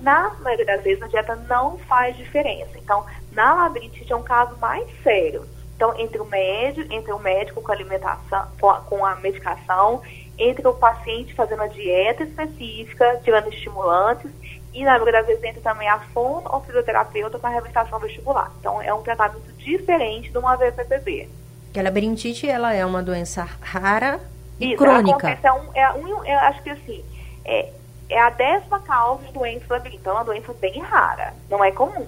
na 0.00 0.30
maioria 0.40 0.66
das 0.66 0.82
vezes 0.82 1.02
a 1.02 1.06
dieta 1.06 1.36
não 1.48 1.78
faz 1.78 2.16
diferença. 2.16 2.78
Então, 2.78 3.04
na 3.32 3.54
labirintite 3.54 4.12
é 4.12 4.16
um 4.16 4.22
caso 4.22 4.56
mais 4.58 4.86
sério. 5.02 5.46
Então, 5.76 5.98
entre 5.98 6.20
o 6.20 6.24
médico, 6.24 6.92
entre 6.92 7.12
o 7.12 7.18
médico 7.18 7.60
com 7.60 7.72
a 7.72 7.74
alimentação, 7.74 8.46
com 8.60 8.70
a, 8.70 8.80
com 8.80 9.04
a 9.04 9.16
medicação, 9.16 10.00
entre 10.38 10.66
o 10.66 10.74
paciente 10.74 11.34
fazendo 11.34 11.62
a 11.62 11.66
dieta 11.66 12.22
específica, 12.22 13.20
tirando 13.24 13.48
estimulantes, 13.48 14.30
e 14.72 14.84
na 14.84 14.92
maioria 14.92 15.14
das 15.14 15.26
vezes 15.26 15.44
entra 15.44 15.60
também 15.60 15.88
a 15.88 15.98
fono 15.98 16.48
ou 16.50 16.60
fisioterapeuta 16.62 17.38
com 17.38 17.46
a 17.46 17.50
reabilitação 17.50 17.98
vestibular. 17.98 18.50
Então, 18.60 18.80
é 18.80 18.92
um 18.94 19.02
tratamento 19.02 19.52
diferente 19.58 20.30
de 20.30 20.38
uma 20.38 20.56
VPPB. 20.56 21.28
Que 21.72 21.80
a 21.80 21.82
labirintite, 21.82 22.48
ela 22.48 22.72
é 22.72 22.84
uma 22.84 23.02
doença 23.02 23.46
rara 23.60 24.20
e 24.58 24.68
Isso, 24.68 24.76
crônica. 24.76 25.16
Acontece, 25.16 25.46
é 25.46 25.52
um, 25.52 25.68
é 25.74 25.92
um, 25.92 26.24
eu 26.24 26.38
acho 26.38 26.62
que 26.62 26.70
assim, 26.70 27.04
é, 27.44 27.70
é 28.12 28.20
a 28.20 28.30
décima 28.30 28.78
causa 28.80 29.24
de 29.24 29.32
doença 29.32 29.64
labirintite. 29.70 30.00
Então, 30.00 30.12
é 30.12 30.16
uma 30.16 30.24
doença 30.24 30.54
bem 30.60 30.80
rara, 30.80 31.34
não 31.50 31.64
é 31.64 31.72
comum. 31.72 32.06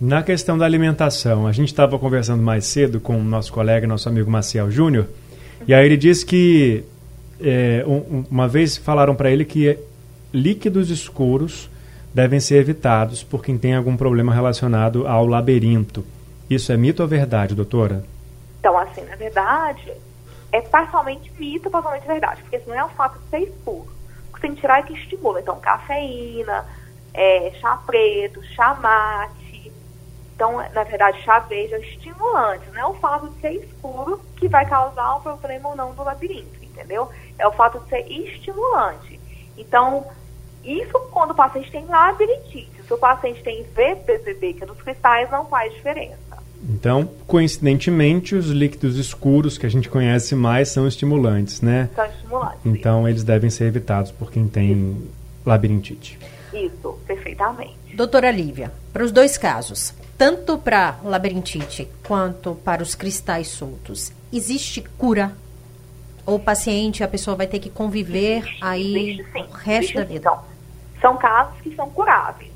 Na 0.00 0.22
questão 0.22 0.56
da 0.56 0.64
alimentação, 0.64 1.46
a 1.46 1.52
gente 1.52 1.68
estava 1.68 1.98
conversando 1.98 2.42
mais 2.42 2.66
cedo 2.66 3.00
com 3.00 3.18
o 3.18 3.22
nosso 3.22 3.52
colega, 3.52 3.86
nosso 3.86 4.08
amigo 4.08 4.30
Maciel 4.30 4.70
Júnior, 4.70 5.08
e 5.66 5.74
aí 5.74 5.84
ele 5.84 5.96
disse 5.96 6.24
que 6.24 6.84
é, 7.40 7.84
um, 7.84 8.24
uma 8.30 8.46
vez 8.46 8.76
falaram 8.76 9.14
para 9.16 9.28
ele 9.30 9.44
que 9.44 9.76
líquidos 10.32 10.88
escuros 10.88 11.68
devem 12.14 12.38
ser 12.38 12.58
evitados 12.58 13.24
por 13.24 13.42
quem 13.42 13.58
tem 13.58 13.74
algum 13.74 13.96
problema 13.96 14.32
relacionado 14.32 15.06
ao 15.06 15.26
labirinto. 15.26 16.04
Isso 16.48 16.72
é 16.72 16.76
mito 16.76 17.02
ou 17.02 17.08
verdade, 17.08 17.54
doutora? 17.54 18.04
Então, 18.60 18.78
assim, 18.78 19.02
na 19.04 19.16
verdade, 19.16 19.92
é 20.52 20.60
parcialmente 20.60 21.30
mito, 21.38 21.68
parcialmente 21.70 22.06
verdade, 22.06 22.40
porque 22.42 22.56
isso 22.56 22.68
não 22.68 22.76
é 22.76 22.84
o 22.84 22.88
fato 22.90 23.18
de 23.18 23.30
ser 23.30 23.38
escuro. 23.48 23.97
Que 24.38 24.42
tem 24.42 24.54
que 24.54 24.60
tirar 24.60 24.78
é 24.78 24.82
que 24.82 24.94
estimula. 24.94 25.40
Então, 25.40 25.58
cafeína, 25.58 26.64
é, 27.12 27.50
chá 27.60 27.76
preto, 27.84 28.42
chá 28.54 28.74
mate, 28.74 29.72
então, 30.38 30.56
na 30.72 30.84
verdade, 30.84 31.20
chá 31.24 31.40
verde 31.40 31.74
é 31.74 31.80
estimulante, 31.80 32.70
não 32.70 32.80
é 32.80 32.86
o 32.86 32.94
fato 32.94 33.28
de 33.28 33.40
ser 33.40 33.54
escuro 33.54 34.20
que 34.36 34.46
vai 34.46 34.64
causar 34.64 35.16
um 35.16 35.20
problema 35.20 35.70
ou 35.70 35.74
não 35.74 35.92
do 35.92 36.04
labirinto, 36.04 36.62
entendeu? 36.62 37.10
É 37.36 37.44
o 37.44 37.50
fato 37.50 37.80
de 37.80 37.88
ser 37.88 38.06
estimulante. 38.08 39.18
Então, 39.56 40.06
isso 40.62 40.96
quando 41.10 41.32
o 41.32 41.34
paciente 41.34 41.72
tem 41.72 41.84
labirintite. 41.86 42.84
Se 42.84 42.94
o 42.94 42.98
paciente 42.98 43.42
tem 43.42 43.64
VPPB, 43.64 44.54
que 44.54 44.62
é 44.62 44.66
dos 44.66 44.80
cristais, 44.80 45.28
não 45.28 45.44
faz 45.46 45.74
diferença. 45.74 46.27
Então, 46.62 47.08
coincidentemente, 47.26 48.34
os 48.34 48.48
líquidos 48.48 48.96
escuros 48.96 49.56
que 49.56 49.66
a 49.66 49.68
gente 49.68 49.88
conhece 49.88 50.34
mais 50.34 50.68
são 50.68 50.88
estimulantes, 50.88 51.60
né? 51.60 51.88
São 51.94 52.04
estimulantes. 52.06 52.60
Então, 52.64 53.02
sim. 53.02 53.10
eles 53.10 53.24
devem 53.24 53.50
ser 53.50 53.64
evitados 53.64 54.10
por 54.10 54.30
quem 54.30 54.48
tem 54.48 54.72
Isso. 54.72 55.08
labirintite. 55.46 56.18
Isso, 56.52 56.98
perfeitamente. 57.06 57.76
Doutora 57.94 58.30
Lívia, 58.30 58.72
para 58.92 59.04
os 59.04 59.12
dois 59.12 59.38
casos, 59.38 59.94
tanto 60.16 60.58
para 60.58 60.98
labirintite 61.04 61.88
quanto 62.06 62.54
para 62.56 62.82
os 62.82 62.94
cristais 62.94 63.48
soltos, 63.48 64.12
existe 64.32 64.82
cura? 64.96 65.32
Ou 66.26 66.36
o 66.36 66.40
paciente, 66.40 67.02
a 67.02 67.08
pessoa 67.08 67.36
vai 67.36 67.46
ter 67.46 67.58
que 67.58 67.70
conviver 67.70 68.38
existe, 68.38 68.58
aí 68.60 69.10
existe, 69.10 69.32
sim, 69.32 69.42
o 69.42 69.54
resto 69.54 69.78
existe, 69.78 69.94
da 69.96 70.04
vida? 70.04 70.18
Então, 70.18 70.40
são 71.00 71.16
casos 71.16 71.60
que 71.62 71.74
são 71.74 71.88
curáveis. 71.90 72.47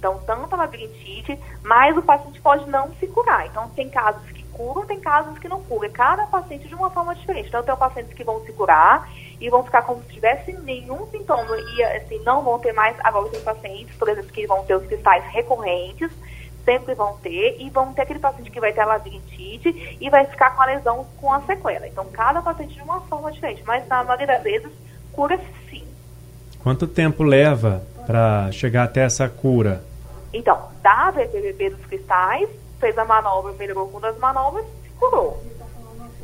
Então, 0.00 0.18
tanto 0.24 0.54
a 0.54 0.56
labirintite, 0.56 1.38
mas 1.62 1.94
o 1.94 2.00
paciente 2.00 2.40
pode 2.40 2.68
não 2.70 2.90
se 2.94 3.06
curar. 3.06 3.46
Então, 3.46 3.68
tem 3.68 3.90
casos 3.90 4.24
que 4.32 4.42
curam, 4.44 4.86
tem 4.86 4.98
casos 4.98 5.38
que 5.38 5.46
não 5.46 5.62
curam. 5.62 5.90
Cada 5.90 6.26
paciente 6.26 6.66
de 6.66 6.74
uma 6.74 6.88
forma 6.88 7.14
diferente. 7.14 7.48
Então, 7.48 7.62
tem 7.62 7.76
pacientes 7.76 8.14
que 8.14 8.24
vão 8.24 8.42
se 8.46 8.52
curar 8.54 9.06
e 9.38 9.50
vão 9.50 9.62
ficar 9.62 9.82
como 9.82 10.02
se 10.04 10.14
tivesse 10.14 10.52
nenhum 10.52 11.06
sintoma 11.08 11.54
e, 11.54 11.84
assim, 11.84 12.18
não 12.24 12.42
vão 12.42 12.58
ter 12.58 12.72
mais. 12.72 12.96
Agora, 13.04 13.28
tem 13.28 13.42
pacientes, 13.42 13.94
por 13.96 14.08
exemplo, 14.08 14.30
que 14.30 14.46
vão 14.46 14.64
ter 14.64 14.74
os 14.74 14.86
cristais 14.86 15.22
recorrentes 15.26 16.10
sempre 16.64 16.94
vão 16.94 17.16
ter, 17.16 17.56
e 17.58 17.70
vão 17.70 17.92
ter 17.92 18.02
aquele 18.02 18.18
paciente 18.18 18.50
que 18.50 18.60
vai 18.60 18.72
ter 18.72 18.82
a 18.82 18.86
labirintite 18.86 19.96
e 19.98 20.10
vai 20.10 20.26
ficar 20.26 20.50
com 20.54 20.62
a 20.62 20.66
lesão 20.66 21.06
com 21.20 21.32
a 21.32 21.40
sequela. 21.40 21.88
Então, 21.88 22.06
cada 22.12 22.42
paciente 22.42 22.74
de 22.74 22.82
uma 22.82 23.00
forma 23.00 23.32
diferente, 23.32 23.62
mas 23.66 23.88
na 23.88 24.04
maioria 24.04 24.26
das 24.26 24.42
vezes, 24.42 24.70
cura 25.10 25.40
sim. 25.68 25.82
Quanto 26.62 26.86
tempo 26.86 27.22
leva 27.22 27.82
para 28.06 28.52
chegar 28.52 28.84
até 28.84 29.00
essa 29.00 29.28
cura? 29.28 29.82
Então, 30.32 30.68
da 30.82 31.10
VPVP 31.10 31.70
dos 31.70 31.86
cristais, 31.86 32.48
fez 32.78 32.96
a 32.96 33.04
manobra, 33.04 33.52
melhorou 33.52 33.88
com 33.88 34.00
das 34.00 34.16
manobras, 34.18 34.64
curou. 34.98 35.42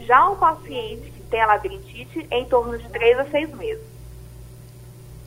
Já 0.01 0.29
o 0.29 0.37
paciente 0.37 1.11
que 1.11 1.23
tem 1.23 1.41
a 1.41 1.47
labirintite, 1.47 2.27
é 2.31 2.39
em 2.39 2.45
torno 2.45 2.79
de 2.79 2.89
3 2.89 3.19
a 3.19 3.25
6 3.27 3.55
meses. 3.55 3.85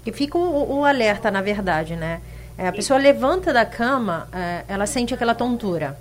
E 0.05 0.11
fica 0.11 0.37
o, 0.37 0.79
o 0.79 0.85
alerta, 0.85 1.29
na 1.29 1.41
verdade, 1.41 1.95
né? 1.95 2.21
É, 2.57 2.67
a 2.67 2.71
pessoa 2.71 2.99
levanta 2.99 3.53
da 3.53 3.65
cama, 3.65 4.27
é, 4.33 4.65
ela 4.67 4.85
sente 4.85 5.13
aquela 5.13 5.35
tontura. 5.35 5.97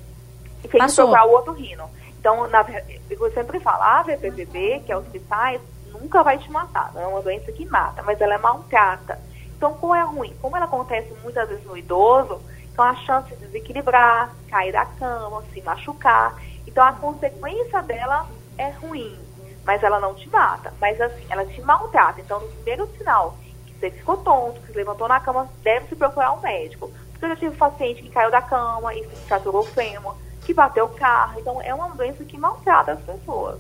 E 0.65 0.69
tem 0.69 0.81
Passou. 0.81 1.13
que 1.13 1.19
o 1.21 1.31
outro 1.31 1.53
rino. 1.53 1.89
Então, 2.19 2.49
na, 2.49 2.65
eu 3.09 3.33
sempre 3.33 3.61
falo, 3.61 3.83
a 3.83 4.03
VPPB, 4.03 4.83
que 4.85 4.91
é 4.91 4.97
os 4.97 5.07
cristais, 5.09 5.61
nunca 5.93 6.23
vai 6.23 6.39
te 6.39 6.51
matar. 6.51 6.93
Não 6.95 7.01
é 7.01 7.07
uma 7.07 7.23
doença 7.23 7.53
que 7.53 7.65
mata, 7.65 8.03
mas 8.03 8.21
ela 8.21 8.35
é 8.35 8.39
maltrata. 8.39 9.19
Então, 9.57 9.75
qual 9.75 9.95
é 9.95 10.03
ruim? 10.03 10.35
Como 10.41 10.57
ela 10.57 10.67
acontece 10.67 11.13
muitas 11.23 11.49
vezes 11.49 11.65
no 11.65 11.77
idoso, 11.77 12.41
então 12.79 12.87
a 12.87 12.95
chance 12.95 13.29
de 13.35 13.47
desequilibrar, 13.47 14.31
cair 14.49 14.71
da 14.71 14.87
cama, 14.87 15.43
se 15.53 15.61
machucar. 15.63 16.41
Então, 16.65 16.85
a 16.85 16.93
consequência 16.93 17.83
dela 17.83 18.29
é 18.57 18.71
ruim, 18.71 19.19
mas 19.67 19.83
ela 19.83 19.99
não 19.99 20.15
te 20.15 20.29
mata. 20.29 20.73
Mas, 20.81 21.01
assim, 21.01 21.27
ela 21.29 21.45
te 21.45 21.61
maltrata. 21.61 22.21
Então, 22.21 22.39
no 22.39 22.47
primeiro 22.47 22.89
sinal 22.97 23.37
você 23.81 23.91
ficou 23.91 24.17
tonto, 24.19 24.61
que 24.61 24.69
se 24.69 24.79
levantou 24.79 25.09
na 25.09 25.19
cama, 25.19 25.49
deve 25.65 25.89
se 25.89 25.97
procurar 25.97 26.33
um 26.35 26.41
médico. 26.41 26.89
Porque 27.11 27.25
eu 27.25 27.29
já 27.31 27.37
tive 27.37 27.55
um 27.55 27.59
paciente 27.59 28.03
que 28.03 28.11
caiu 28.11 28.31
da 28.31 28.43
cama 28.43 28.95
e 28.95 29.03
se 29.09 29.27
fraturou 29.27 29.63
o 29.63 29.67
fêmur, 29.67 30.15
que 30.45 30.55
bateu 30.55 30.85
o 30.85 30.95
carro. 30.95 31.41
Então, 31.41 31.61
é 31.61 31.75
uma 31.75 31.89
doença 31.89 32.25
que 32.25 32.39
maltrata 32.39 32.93
as 32.93 33.01
pessoas. 33.01 33.59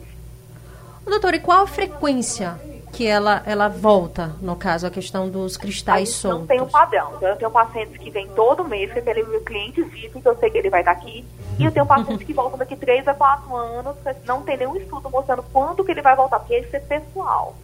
Doutor, 1.04 1.34
e 1.34 1.40
qual 1.40 1.62
a 1.62 1.66
frequência 1.66 2.56
que 2.92 3.06
ela, 3.06 3.42
ela 3.46 3.68
volta, 3.68 4.32
no 4.40 4.56
caso, 4.56 4.86
a 4.86 4.90
questão 4.90 5.28
dos 5.28 5.56
cristais 5.56 6.10
soltos? 6.10 6.40
Não 6.40 6.46
tem 6.46 6.60
um 6.60 6.66
padrão. 6.66 7.12
Então, 7.16 7.28
eu 7.28 7.36
tenho 7.36 7.50
pacientes 7.50 7.96
que 7.96 8.10
vêm 8.10 8.26
todo 8.28 8.64
mês, 8.64 8.92
que 8.92 8.98
ele 8.98 9.20
é 9.20 9.24
meu 9.24 9.40
cliente 9.42 9.82
VIP, 9.82 10.20
que 10.20 10.28
eu 10.28 10.36
sei 10.36 10.50
que 10.50 10.58
ele 10.58 10.70
vai 10.70 10.80
estar 10.80 10.92
aqui. 10.92 11.24
E 11.58 11.64
eu 11.64 11.70
tenho 11.70 11.84
pacientes 11.86 12.26
que 12.26 12.32
voltam 12.32 12.58
daqui 12.58 12.76
3 12.76 13.06
a 13.08 13.14
4 13.14 13.56
anos, 13.56 13.96
não 14.26 14.42
tem 14.42 14.56
nenhum 14.56 14.76
estudo 14.76 15.08
mostrando 15.10 15.44
quando 15.52 15.84
que 15.84 15.90
ele 15.90 16.02
vai 16.02 16.16
voltar, 16.16 16.38
porque 16.40 16.58
isso 16.58 16.74
é 16.74 16.80
pessoal. 16.80 17.54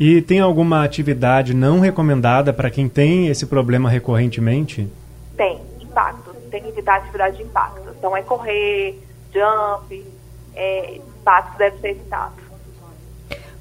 E 0.00 0.22
tem 0.22 0.38
alguma 0.38 0.84
atividade 0.84 1.52
não 1.52 1.80
recomendada 1.80 2.52
para 2.52 2.70
quem 2.70 2.88
tem 2.88 3.26
esse 3.26 3.46
problema 3.46 3.90
recorrentemente? 3.90 4.88
Tem, 5.36 5.60
impactos. 5.80 6.34
Tem 6.50 6.62
que 6.62 6.68
evitar 6.68 6.96
atividade 6.96 7.36
de 7.36 7.42
impacto. 7.42 7.88
Então 7.98 8.16
é 8.16 8.22
correr, 8.22 8.98
jump, 9.34 10.06
é, 10.54 10.96
impactos 10.96 11.58
devem 11.58 11.80
ser 11.80 11.88
evitados. 11.88 12.47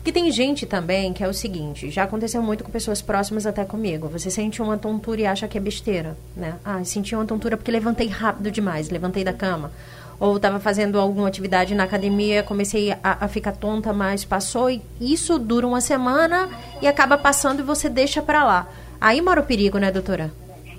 Porque 0.07 0.21
tem 0.21 0.31
gente 0.31 0.65
também 0.65 1.11
que 1.11 1.21
é 1.21 1.27
o 1.27 1.33
seguinte, 1.33 1.89
já 1.89 2.03
aconteceu 2.03 2.41
muito 2.41 2.63
com 2.63 2.71
pessoas 2.71 3.01
próximas 3.01 3.45
até 3.45 3.65
comigo. 3.65 4.07
Você 4.07 4.31
sente 4.31 4.61
uma 4.61 4.77
tontura 4.77 5.19
e 5.19 5.25
acha 5.25 5.49
que 5.49 5.57
é 5.57 5.59
besteira, 5.59 6.15
né? 6.33 6.57
Ah, 6.63 6.81
senti 6.85 7.13
uma 7.13 7.25
tontura 7.25 7.57
porque 7.57 7.69
levantei 7.69 8.07
rápido 8.07 8.49
demais, 8.49 8.89
levantei 8.89 9.25
da 9.25 9.33
cama 9.33 9.69
ou 10.17 10.37
estava 10.37 10.61
fazendo 10.61 10.97
alguma 10.97 11.27
atividade 11.27 11.75
na 11.75 11.83
academia, 11.83 12.41
comecei 12.41 12.93
a, 12.93 13.25
a, 13.25 13.27
ficar 13.27 13.51
tonta, 13.51 13.91
mas 13.91 14.23
passou 14.23 14.69
e 14.69 14.81
isso 15.01 15.37
dura 15.37 15.67
uma 15.67 15.81
semana 15.81 16.49
e 16.81 16.87
acaba 16.87 17.17
passando 17.17 17.59
e 17.59 17.63
você 17.63 17.89
deixa 17.89 18.21
para 18.21 18.45
lá. 18.45 18.65
Aí 19.01 19.19
mora 19.19 19.41
o 19.41 19.45
perigo, 19.45 19.77
né, 19.77 19.91
doutora? 19.91 20.31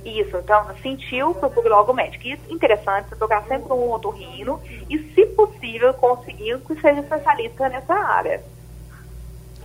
Isso, 0.07 0.39
então 0.39 0.65
sentiu, 0.83 1.35
procure 1.35 1.69
logo 1.69 1.93
o 1.93 1.95
médico. 1.95 2.27
Isso 2.27 2.41
interessante, 2.49 3.15
tocar 3.19 3.45
sempre 3.47 3.71
um 3.75 3.93
otorrino 3.93 4.59
e, 4.89 4.99
se 5.13 5.27
possível, 5.27 5.93
conseguir 5.93 6.59
que 6.61 6.81
seja 6.81 7.01
especialista 7.01 7.69
nessa 7.69 7.93
área. 7.93 8.43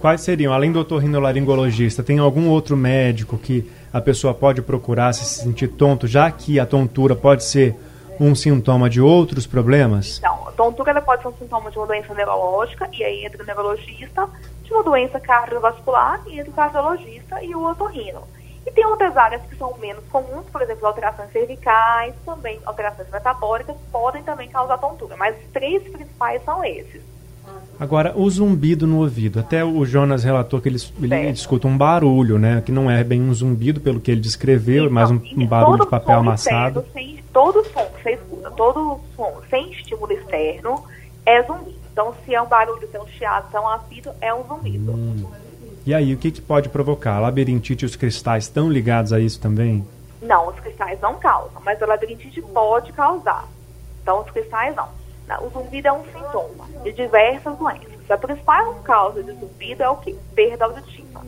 Quais 0.04 0.20
seriam, 0.20 0.52
além 0.52 0.70
do 0.70 0.82
otorrinolaringologista, 0.82 2.04
tem 2.04 2.20
algum 2.20 2.50
outro 2.50 2.76
médico 2.76 3.38
que 3.38 3.72
a 3.94 4.02
pessoa 4.02 4.34
pode 4.34 4.62
procurar 4.62 5.14
se 5.14 5.24
sentir 5.24 5.70
tonto, 5.70 6.08
já 6.08 6.30
que 6.30 6.60
a 6.60 6.66
tontura 6.66 7.16
pode 7.16 7.46
ser 7.46 7.74
um 8.20 8.36
sintoma 8.36 8.90
de 8.90 9.00
outros 9.00 9.48
problemas? 9.48 10.18
Então, 10.18 10.46
a 10.46 10.52
tontura 10.52 10.92
ela 10.92 11.02
pode 11.02 11.22
ser 11.22 11.30
um 11.30 11.38
sintoma 11.38 11.72
de 11.72 11.78
uma 11.78 11.88
doença 11.88 12.14
neurológica, 12.14 12.90
e 12.92 13.02
aí 13.02 13.26
entra 13.26 13.42
o 13.42 13.46
neurologista, 13.46 14.28
de 14.62 14.74
uma 14.74 14.84
doença 14.84 15.22
cardiovascular, 15.22 16.22
e 16.28 16.38
entra 16.38 16.52
o 16.52 16.54
cardiologista 16.54 17.42
e 17.42 17.56
o 17.56 17.64
otorrino. 17.64 18.24
E 18.68 18.72
tem 18.72 18.86
outras 18.86 19.16
áreas 19.16 19.42
que 19.44 19.56
são 19.56 19.74
menos 19.78 20.04
comuns, 20.12 20.46
por 20.52 20.62
exemplo, 20.62 20.86
alterações 20.86 21.32
cervicais, 21.32 22.14
também 22.26 22.60
alterações 22.66 23.10
metabólicas, 23.10 23.78
podem 23.90 24.22
também 24.22 24.50
causar 24.50 24.78
tontura, 24.80 25.16
mas 25.16 25.34
os 25.38 25.50
três 25.54 25.82
principais 25.84 26.44
são 26.44 26.62
esses. 26.66 27.13
Agora, 27.80 28.14
o 28.16 28.30
zumbido 28.30 28.86
no 28.86 29.00
ouvido. 29.00 29.40
Até 29.40 29.64
o 29.64 29.84
Jonas 29.86 30.24
relatou 30.24 30.62
que 30.62 30.70
ele, 30.70 30.80
ele 31.02 31.30
escuta 31.32 31.68
um 31.68 31.78
barulho, 31.78 32.38
né? 32.38 32.62
Que 32.66 32.72
não 32.72 32.90
é 32.90 33.04
bem 33.04 33.22
um 33.22 33.34
zumbido, 33.34 33.82
pelo 33.82 34.00
que 34.00 34.12
ele 34.12 34.22
descreveu, 34.22 34.86
então, 34.86 34.94
mas 34.94 35.12
um, 35.12 35.20
um 35.36 35.46
barulho 35.46 35.84
de 35.84 35.90
papel 35.90 36.20
amassado. 36.20 36.80
Externo, 36.80 36.94
sem, 36.94 37.24
todo 37.34 37.64
som 37.66 37.88
escuta, 38.06 38.52
todo 38.52 39.00
som 39.16 39.42
sem 39.50 39.72
estímulo 39.72 40.14
externo 40.14 40.84
é 41.26 41.42
zumbido. 41.44 41.84
Então, 41.92 42.14
se 42.26 42.34
é 42.34 42.42
um 42.42 42.48
barulho, 42.48 42.88
se 42.90 42.96
é 42.96 43.02
um 43.02 43.08
chiado, 43.08 43.50
se 43.50 43.58
é 43.58 43.60
um 43.60 43.68
apito, 43.70 44.10
é 44.22 44.34
um 44.34 44.44
zumbido. 44.46 44.92
Hum. 44.92 45.26
E 45.86 45.94
aí, 45.94 46.14
o 46.14 46.18
que, 46.18 46.32
que 46.32 46.42
pode 46.42 46.70
provocar? 46.70 47.18
A 47.18 47.20
labirintite 47.20 47.84
e 47.84 47.86
os 47.86 47.96
cristais 47.96 48.46
estão 48.46 48.70
ligados 48.70 49.12
a 49.12 49.20
isso 49.20 49.40
também? 49.40 49.86
Não, 50.22 50.48
os 50.48 50.60
cristais 50.60 51.00
não 51.02 51.16
causam, 51.16 51.62
mas 51.66 51.82
a 51.82 51.86
labirintite 51.86 52.42
pode 52.42 52.94
causar. 52.94 53.48
Então, 54.02 54.22
os 54.22 54.32
cristais 54.32 54.74
não. 54.76 54.88
O 55.42 55.50
zumbido 55.50 55.88
é 55.88 55.92
um 55.92 56.04
sintoma 56.06 56.68
de 56.84 56.92
diversas 56.92 57.58
doenças. 57.58 58.12
A 58.12 58.18
principal 58.18 58.76
causa 58.84 59.24
de 59.24 59.32
zumbido 59.32 59.84
é 59.84 59.90
o 59.90 59.98
que? 59.98 60.14
Perda 60.36 60.66
auditiva. 60.66 61.22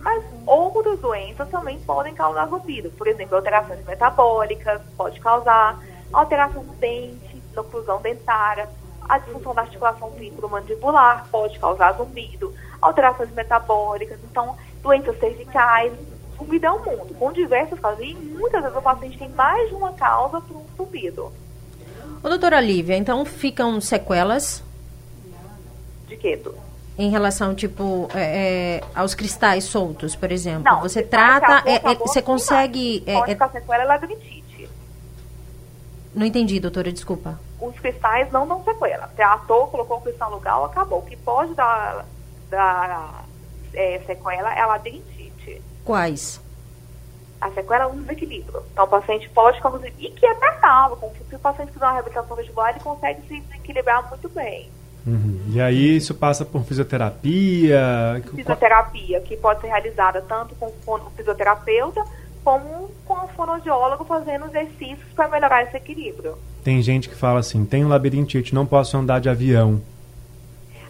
Mas 0.00 0.24
outras 0.46 0.98
doenças 1.00 1.48
também 1.48 1.78
podem 1.80 2.14
causar 2.14 2.46
zumbido. 2.48 2.90
Por 2.90 3.08
exemplo, 3.08 3.36
alterações 3.36 3.84
metabólicas 3.86 4.82
pode 4.96 5.18
causar, 5.20 5.80
alteração 6.12 6.62
do 6.62 6.72
dente, 6.74 7.42
oclusão 7.56 8.00
dentária, 8.00 8.68
a 9.08 9.18
disfunção 9.18 9.54
da 9.54 9.62
articulação 9.62 10.10
temporomandibular 10.12 11.26
pode 11.30 11.58
causar 11.58 11.92
zumbido, 11.92 12.52
alterações 12.80 13.30
metabólicas, 13.32 14.18
então 14.24 14.56
doenças 14.82 15.18
cervicais. 15.18 15.92
Zumbido 16.36 16.66
é 16.66 16.72
um 16.72 16.84
mundo, 16.84 17.14
com 17.14 17.32
diversas 17.32 17.78
causas. 17.80 18.04
E 18.04 18.14
muitas 18.14 18.62
vezes 18.62 18.76
o 18.76 18.82
paciente 18.82 19.18
tem 19.18 19.28
mais 19.30 19.68
de 19.68 19.74
uma 19.74 19.92
causa 19.92 20.40
para 20.40 20.56
um 20.56 20.64
zumbido. 20.76 21.32
Ô, 22.22 22.28
doutora 22.28 22.60
Lívia, 22.60 22.96
então 22.96 23.24
ficam 23.24 23.80
sequelas? 23.80 24.62
De 26.06 26.16
quê? 26.16 26.40
Em 26.98 27.10
relação, 27.10 27.54
tipo, 27.54 28.08
é, 28.14 28.78
é, 28.78 28.84
aos 28.94 29.14
cristais 29.14 29.64
soltos, 29.64 30.16
por 30.16 30.32
exemplo. 30.32 30.64
Não, 30.64 30.80
você 30.80 31.02
trata. 31.02 31.62
É, 31.68 31.74
é 31.74 31.94
você 31.94 32.22
consegue. 32.22 33.02
É, 33.06 33.14
pode 33.14 33.32
ficar 33.32 33.50
sequela 33.50 33.82
é 33.82 33.86
labirintite. 33.86 34.70
Não 36.14 36.24
entendi, 36.24 36.58
doutora, 36.58 36.90
desculpa. 36.90 37.38
Os 37.60 37.78
cristais 37.78 38.32
não 38.32 38.48
dão 38.48 38.64
sequela. 38.64 39.10
Você 39.14 39.22
atou, 39.22 39.66
colocou 39.66 39.98
o 39.98 40.00
cristal 40.00 40.30
no 40.30 40.36
lugar, 40.36 40.64
acabou. 40.64 41.00
O 41.00 41.02
que 41.02 41.16
pode 41.16 41.52
dar, 41.54 42.06
dar 42.48 43.26
é, 43.74 44.00
sequela 44.06 44.54
é 44.54 44.60
a 44.60 44.66
labirintite. 44.66 45.60
Quais? 45.84 46.40
A 47.46 47.52
sequela 47.52 47.84
é 47.84 47.86
um 47.86 48.00
desequilíbrio. 48.00 48.62
Então, 48.72 48.84
o 48.84 48.88
paciente 48.88 49.28
pode 49.30 49.60
conduzir, 49.60 49.92
e 49.98 50.10
que 50.10 50.26
é 50.26 50.34
tratável, 50.34 50.96
como 50.96 51.12
se 51.28 51.34
o 51.34 51.38
paciente 51.38 51.72
fizer 51.72 51.84
uma 51.84 51.92
reabilitação 51.92 52.36
vestibular, 52.36 52.70
ele 52.70 52.80
consegue 52.80 53.20
se 53.28 53.40
desequilibrar 53.40 54.08
muito 54.08 54.28
bem. 54.28 54.68
Uhum. 55.06 55.40
E 55.50 55.60
aí 55.60 55.96
isso 55.96 56.14
passa 56.14 56.44
por 56.44 56.64
fisioterapia? 56.64 58.20
Fisioterapia, 58.34 59.20
que 59.20 59.36
pode 59.36 59.60
ser 59.60 59.68
realizada 59.68 60.20
tanto 60.22 60.54
com 60.56 60.66
o 60.66 61.10
fisioterapeuta, 61.16 62.04
como 62.42 62.90
com 63.04 63.14
o 63.14 63.28
fonoaudiólogo 63.28 64.04
fazendo 64.04 64.46
exercícios 64.46 65.12
para 65.14 65.28
melhorar 65.28 65.62
esse 65.62 65.76
equilíbrio. 65.76 66.36
Tem 66.64 66.82
gente 66.82 67.08
que 67.08 67.14
fala 67.14 67.38
assim, 67.38 67.64
tenho 67.64 67.86
labirintite, 67.86 68.54
não 68.54 68.66
posso 68.66 68.96
andar 68.96 69.20
de 69.20 69.28
avião. 69.28 69.80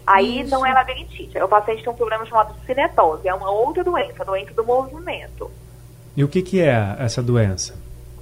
Aí 0.05 0.41
Isso. 0.41 0.49
não 0.49 0.65
é 0.65 0.73
labirintite, 0.73 1.37
o 1.37 1.47
paciente 1.47 1.83
tem 1.83 1.91
um 1.91 1.95
problema 1.95 2.25
chamado 2.25 2.55
cinetose, 2.65 3.27
é 3.27 3.33
uma 3.33 3.51
outra 3.51 3.83
doença, 3.83 4.23
doença 4.23 4.53
do 4.53 4.63
movimento. 4.63 5.51
E 6.17 6.23
o 6.23 6.27
que, 6.27 6.41
que 6.41 6.59
é 6.59 6.95
essa 6.97 7.21
doença? 7.21 7.75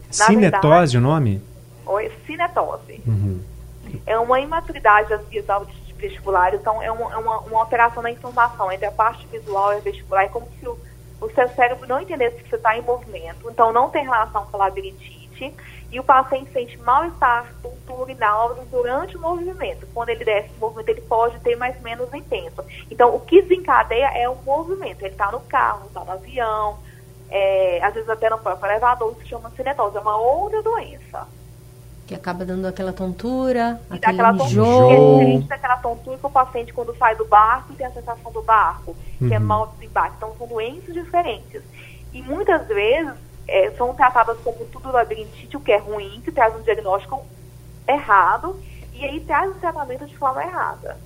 Na 0.08 0.26
Cinetose 0.26 0.62
verdade, 0.62 0.98
o 0.98 1.02
nome? 1.02 1.42
Oi, 1.86 2.12
cinetose. 2.28 3.02
Uhum. 3.08 3.42
É 4.06 4.20
uma 4.20 4.38
imaturidade 4.42 5.08
das 5.08 5.26
vias 5.30 5.46
vestibulares, 5.96 6.60
então 6.60 6.84
é 6.84 6.92
uma, 6.92 7.14
é 7.14 7.18
uma, 7.18 7.40
uma, 7.40 7.60
alteração 7.62 8.04
na 8.04 8.12
informação 8.12 8.70
entre 8.70 8.86
a 8.86 8.92
parte 8.92 9.26
visual 9.28 9.74
e 9.74 9.78
a 9.78 9.80
vestibular. 9.80 10.26
É 10.26 10.28
como 10.28 10.46
se 10.60 10.68
o, 10.68 10.78
o 11.22 11.30
seu 11.30 11.48
cérebro 11.50 11.88
não 11.88 12.02
entendesse 12.02 12.36
que 12.44 12.50
você 12.50 12.58
está 12.58 12.78
em 12.78 12.82
movimento, 12.82 13.50
então 13.50 13.72
não 13.72 13.90
tem 13.90 14.04
relação 14.04 14.46
com 14.46 14.58
a 14.58 14.66
labirintite. 14.66 15.54
E 15.90 15.98
o 15.98 16.04
paciente 16.04 16.52
sente 16.52 16.78
mal-estar, 16.80 17.54
tontura 17.62 18.12
e 18.12 18.16
náuseas 18.16 18.68
durante 18.68 19.16
o 19.16 19.22
movimento. 19.22 19.88
Quando 19.94 20.10
ele 20.10 20.26
desce 20.26 20.50
o 20.58 20.60
movimento, 20.60 20.90
ele 20.90 21.02
pode 21.02 21.40
ter 21.40 21.56
mais 21.56 21.80
menos 21.82 22.14
intenso. 22.14 22.62
Então, 22.92 23.16
o 23.16 23.22
que 23.22 23.42
desencadeia 23.42 24.08
é 24.08 24.28
o 24.28 24.36
movimento. 24.44 25.02
Ele 25.04 25.14
está 25.14 25.32
no 25.32 25.40
carro, 25.42 25.86
está 25.88 26.04
no 26.04 26.12
avião, 26.12 26.78
é, 27.30 27.80
às 27.84 27.94
vezes 27.94 28.10
até 28.10 28.30
no 28.30 28.38
próprio 28.38 28.72
elevador, 28.72 29.12
isso 29.12 29.22
se 29.22 29.28
chama 29.28 29.52
cinetose, 29.56 29.98
é 29.98 30.00
uma 30.00 30.18
outra 30.18 30.62
doença. 30.62 31.28
Que 32.06 32.14
acaba 32.14 32.46
dando 32.46 32.68
aquela 32.68 32.94
tontura, 32.94 33.80
e 33.90 33.96
aquele 33.96 34.22
aquela 34.22 34.38
tontura, 34.38 35.26
sente 35.26 35.54
aquela 35.54 35.78
tontura 35.78 36.18
que 36.18 36.26
o 36.26 36.30
paciente 36.30 36.74
quando 36.74 36.96
sai 36.98 37.16
do 37.16 37.26
barco 37.26 37.74
tem 37.74 37.86
a 37.86 37.92
sensação 37.92 38.32
do 38.32 38.44
barco, 38.44 38.96
uhum. 39.20 39.28
que 39.28 39.34
é 39.34 39.40
uhum. 39.40 39.46
mal 39.46 39.68
desembarque. 39.76 40.16
Então 40.18 40.34
são 40.38 40.48
doenças 40.48 40.94
diferentes. 40.94 41.62
E 42.14 42.22
muitas 42.22 42.68
vezes 42.68 43.14
é, 43.48 43.72
são 43.72 43.94
tratadas 43.96 44.38
como 44.44 44.66
tudo 44.66 44.92
labirintite, 44.92 45.58
o 45.58 45.60
que 45.60 45.72
é 45.72 45.78
ruim, 45.78 46.22
que 46.24 46.32
traz 46.32 46.56
um 46.56 46.62
diagnóstico 46.62 47.26
errado, 47.88 48.60
e 48.94 49.04
aí 49.04 49.20
traz 49.22 49.52
o 49.52 49.56
tratamento 49.56 50.06
de 50.06 50.16
forma 50.18 50.44
errada. 50.44 50.98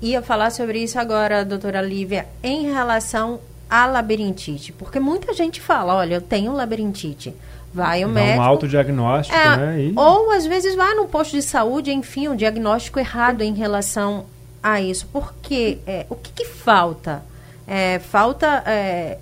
Ia 0.00 0.22
falar 0.22 0.50
sobre 0.50 0.78
isso 0.78 0.98
agora, 0.98 1.44
doutora 1.44 1.82
Lívia, 1.82 2.28
em 2.42 2.72
relação 2.72 3.40
a 3.68 3.86
labirintite? 3.86 4.72
Porque 4.72 4.98
muita 4.98 5.32
gente 5.32 5.60
fala, 5.60 5.94
olha, 5.94 6.14
eu 6.14 6.20
tenho 6.20 6.52
labirintite. 6.52 7.34
Vai 7.72 8.04
o 8.04 8.08
Dá 8.08 8.14
médico. 8.14 8.40
um 8.40 8.42
autodiagnóstico, 8.42 9.36
é, 9.36 9.56
né? 9.56 9.80
E... 9.80 9.92
Ou 9.94 10.30
às 10.32 10.46
vezes 10.46 10.74
vai 10.74 10.94
no 10.94 11.06
posto 11.06 11.32
de 11.32 11.42
saúde, 11.42 11.92
enfim, 11.92 12.28
um 12.28 12.36
diagnóstico 12.36 12.98
errado 12.98 13.42
em 13.42 13.54
relação 13.54 14.24
a 14.62 14.80
isso. 14.80 15.06
Porque 15.12 15.78
é, 15.86 16.06
o 16.08 16.16
que, 16.16 16.32
que 16.32 16.44
falta? 16.46 17.22
É, 17.66 17.98
falta 17.98 18.62
é, 18.66 19.18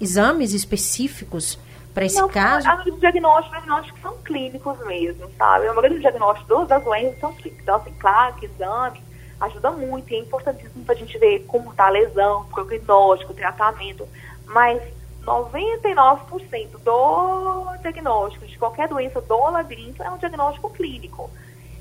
exames 0.00 0.54
específicos 0.54 1.58
para 1.92 2.06
esse 2.06 2.18
Não, 2.20 2.28
caso? 2.28 2.66
Os 2.86 3.00
diagnósticos, 3.00 3.50
diagnósticos 3.50 4.00
são 4.00 4.16
clínicos 4.24 4.78
mesmo, 4.86 5.30
sabe? 5.36 5.66
A 5.66 5.72
maioria 5.74 5.90
dos 5.90 6.00
diagnósticos 6.00 6.68
das 6.68 6.82
doenças 6.82 7.20
são 7.20 7.32
clínicos. 7.34 7.62
Então, 7.62 7.76
assim, 7.76 7.92
claro 7.98 8.34
que 8.36 8.46
exame 8.46 9.02
ajuda 9.40 9.70
muito 9.70 10.12
e 10.12 10.16
é 10.16 10.18
importantíssimo 10.18 10.84
para 10.84 10.94
a 10.94 10.98
gente 10.98 11.16
ver 11.18 11.44
como 11.46 11.70
está 11.70 11.86
a 11.86 11.90
lesão, 11.90 12.44
prognóstico, 12.46 13.32
tratamento, 13.32 14.06
mas 14.46 14.82
99% 15.24 16.78
do 16.82 17.76
diagnóstico 17.80 18.46
de 18.46 18.58
qualquer 18.58 18.88
doença 18.88 19.20
do 19.20 19.50
labirinto 19.50 20.02
é 20.02 20.10
um 20.10 20.18
diagnóstico 20.18 20.70
clínico. 20.70 21.30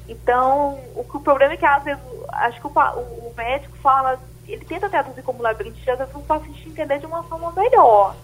Então, 0.07 0.79
o, 0.95 1.01
o 1.01 1.19
problema 1.19 1.53
é 1.53 1.57
que 1.57 1.65
às 1.65 1.83
vezes, 1.83 2.01
acho 2.29 2.59
que 2.59 2.67
o, 2.67 2.69
o, 2.69 3.33
médico 3.37 3.75
fala, 3.77 4.19
ele 4.47 4.65
tenta 4.65 4.89
traduzir 4.89 5.21
como 5.21 5.43
labirintite, 5.43 5.89
às 5.89 5.99
vezes 5.99 6.15
o 6.15 6.21
paciente 6.21 6.67
entender 6.67 6.99
de 6.99 7.05
uma 7.05 7.23
forma 7.23 7.51
melhor. 7.51 8.15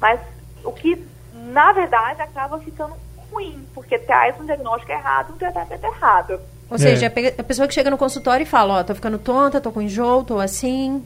Mas 0.00 0.20
o 0.62 0.72
que, 0.72 1.02
na 1.32 1.72
verdade, 1.72 2.20
acaba 2.20 2.58
ficando 2.60 2.94
ruim, 3.30 3.66
porque 3.74 3.98
traz 3.98 4.38
um 4.38 4.44
diagnóstico 4.44 4.92
errado, 4.92 5.32
um 5.32 5.38
tratamento 5.38 5.84
errado. 5.84 6.40
Ou 6.70 6.78
seja, 6.78 7.06
é. 7.06 7.34
a 7.38 7.44
pessoa 7.44 7.68
que 7.68 7.74
chega 7.74 7.90
no 7.90 7.98
consultório 7.98 8.42
e 8.42 8.46
fala, 8.46 8.74
ó, 8.74 8.80
oh, 8.80 8.84
tô 8.84 8.94
ficando 8.94 9.18
tonta, 9.18 9.60
tô 9.60 9.70
com 9.70 9.80
enjoo, 9.80 10.24
tô 10.24 10.38
assim. 10.40 11.04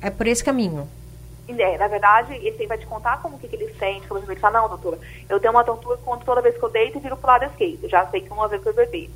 É 0.00 0.10
por 0.10 0.26
esse 0.26 0.44
caminho. 0.44 0.88
É, 1.48 1.76
na 1.76 1.88
verdade, 1.88 2.34
ele 2.34 2.66
vai 2.66 2.78
te 2.78 2.86
contar 2.86 3.20
como 3.20 3.38
que, 3.38 3.48
que 3.48 3.56
ele 3.56 3.74
sente, 3.74 4.06
como 4.06 4.20
ele 4.20 4.40
fala, 4.40 4.60
não, 4.60 4.68
doutora, 4.68 4.98
eu 5.28 5.38
tenho 5.38 5.52
uma 5.52 5.64
tontura 5.64 5.98
quando 6.02 6.24
toda 6.24 6.40
vez 6.40 6.56
que 6.56 6.62
eu 6.62 6.70
deito 6.70 6.98
e 6.98 7.00
viro 7.00 7.16
pro 7.16 7.26
lado 7.26 7.44
esquerdo. 7.44 7.88
Já 7.88 8.06
sei 8.06 8.22
que 8.22 8.32
uma 8.32 8.48
vez 8.48 8.62
que 8.62 8.68
eu 8.68 8.74
bebi. 8.74 9.10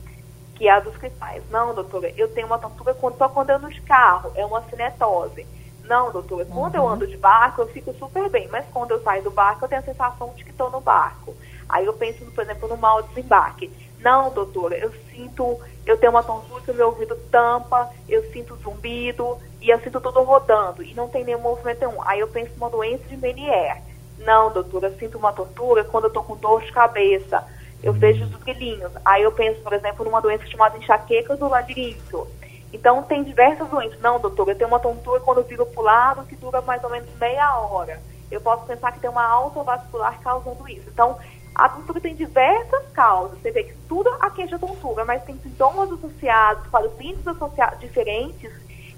Que 0.55 0.69
é 0.69 0.73
a 0.73 0.81
dos 0.81 0.97
cristais. 0.97 1.43
Não, 1.51 1.75
doutora, 1.75 2.13
eu 2.17 2.29
tenho 2.29 2.47
uma 2.47 2.59
tontura 2.59 2.93
quando 2.95 3.17
tô 3.17 3.29
quando 3.29 3.51
ando 3.51 3.71
de 3.71 3.81
carro, 3.83 4.33
é 4.35 4.45
uma 4.45 4.63
cinetose. 4.65 5.47
Não, 5.85 6.13
doutora, 6.13 6.45
quando 6.45 6.75
uhum. 6.75 6.83
eu 6.83 6.89
ando 6.89 7.07
de 7.07 7.17
barco, 7.17 7.63
eu 7.63 7.69
fico 7.69 7.95
super 7.95 8.29
bem, 8.29 8.47
mas 8.49 8.67
quando 8.73 8.91
eu 8.91 9.03
saio 9.03 9.23
do 9.23 9.31
barco, 9.31 9.65
eu 9.65 9.69
tenho 9.69 9.81
a 9.81 9.85
sensação 9.85 10.35
de 10.37 10.45
que 10.45 10.51
estou 10.51 10.71
no 10.71 10.81
barco. 10.81 11.35
Aí 11.67 11.87
eu 11.87 11.95
penso, 11.95 12.25
por 12.27 12.45
exemplo, 12.45 12.69
no 12.69 12.77
mal 12.77 13.03
desembarque. 13.03 13.71
Não, 14.01 14.31
doutora, 14.31 14.77
eu 14.77 14.93
sinto, 15.11 15.59
eu 15.85 15.97
tenho 15.97 16.13
uma 16.13 16.23
o 16.23 16.75
meu 16.75 16.89
ouvido 16.89 17.17
tampa, 17.31 17.91
eu 18.09 18.23
sinto 18.33 18.57
zumbido 18.57 19.39
e 19.61 19.71
eu 19.71 19.81
sinto 19.81 20.01
tudo 20.01 20.23
rodando 20.23 20.83
e 20.83 20.95
não 20.95 21.09
tem 21.09 21.25
nenhum 21.25 21.41
movimento 21.41 21.81
nenhum. 21.81 22.01
Aí 22.05 22.21
eu 22.21 22.29
penso 22.29 22.53
numa 22.57 22.71
doença 22.71 23.05
de 23.09 23.17
Menier. 23.17 23.83
Não, 24.19 24.53
doutora, 24.53 24.89
eu 24.89 24.99
sinto 24.99 25.19
uma 25.19 25.33
tontura 25.33 25.85
quando 25.85 26.05
eu 26.05 26.11
tô 26.11 26.23
com 26.23 26.37
dor 26.37 26.63
de 26.63 26.73
cabeça. 26.73 27.45
Eu 27.83 27.93
vejo 27.93 28.25
os 28.25 28.31
brilhinhos. 28.31 28.93
Aí 29.05 29.23
eu 29.23 29.33
penso, 29.33 29.61
por 29.63 29.73
exemplo, 29.73 30.05
numa 30.05 30.21
doença 30.21 30.47
chamada 30.47 30.77
enxaqueca 30.77 31.37
do 31.37 31.49
labirinto. 31.49 32.27
Então, 32.73 33.03
tem 33.03 33.23
diversas 33.23 33.69
doenças. 33.69 34.01
Não, 34.01 34.21
doutor, 34.21 34.49
eu 34.49 34.57
tenho 34.57 34.69
uma 34.69 34.81
tontura 34.81 35.21
quando 35.21 35.39
eu 35.39 35.45
viro 35.45 35.65
para 35.65 35.81
o 35.81 35.85
lado 35.85 36.27
que 36.27 36.37
dura 36.37 36.61
mais 36.61 36.83
ou 36.83 36.91
menos 36.91 37.09
meia 37.19 37.57
hora. 37.59 38.01
Eu 38.31 38.41
posso 38.41 38.67
pensar 38.67 38.93
que 38.93 39.01
tem 39.01 39.09
uma 39.09 39.25
autovascular 39.25 40.21
causando 40.21 40.69
isso. 40.69 40.89
Então, 40.89 41.17
a 41.55 41.69
tontura 41.69 42.01
tem 42.01 42.15
diversas 42.15 42.87
causas. 42.93 43.39
Você 43.41 43.51
vê 43.51 43.65
que 43.65 43.75
tudo 43.89 44.09
aqueja 44.21 44.57
a 44.57 44.59
tontura, 44.59 45.05
mas 45.05 45.25
tem 45.25 45.37
sintomas 45.43 45.91
associados, 45.91 46.67
quadros 46.69 46.93
clínicos 46.95 47.27
associados 47.27 47.81
diferentes 47.81 48.53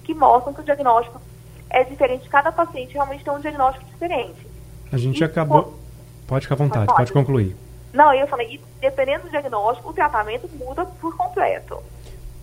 que 0.05 0.15
mostram 0.15 0.53
que 0.53 0.61
o 0.61 0.65
diagnóstico 0.65 1.21
é 1.71 1.85
diferente. 1.85 2.29
Cada 2.29 2.53
paciente 2.53 2.95
realmente 2.95 3.25
tem 3.25 3.33
um 3.33 3.41
diagnóstico 3.41 3.87
diferente. 3.87 4.47
A 4.93 4.99
gente 4.99 5.21
e, 5.21 5.25
acabou. 5.25 5.79
Pode 6.27 6.45
ficar 6.45 6.55
à 6.55 6.59
vontade, 6.59 6.87
pode, 6.87 6.99
pode 6.99 7.13
concluir. 7.13 7.57
Não, 7.93 8.13
eu 8.15 8.27
falei, 8.27 8.61
dependendo 8.81 9.25
do 9.25 9.31
diagnóstico, 9.31 9.91
o 9.91 9.93
tratamento 9.93 10.49
muda 10.59 10.85
por 10.85 11.17
completo. 11.17 11.83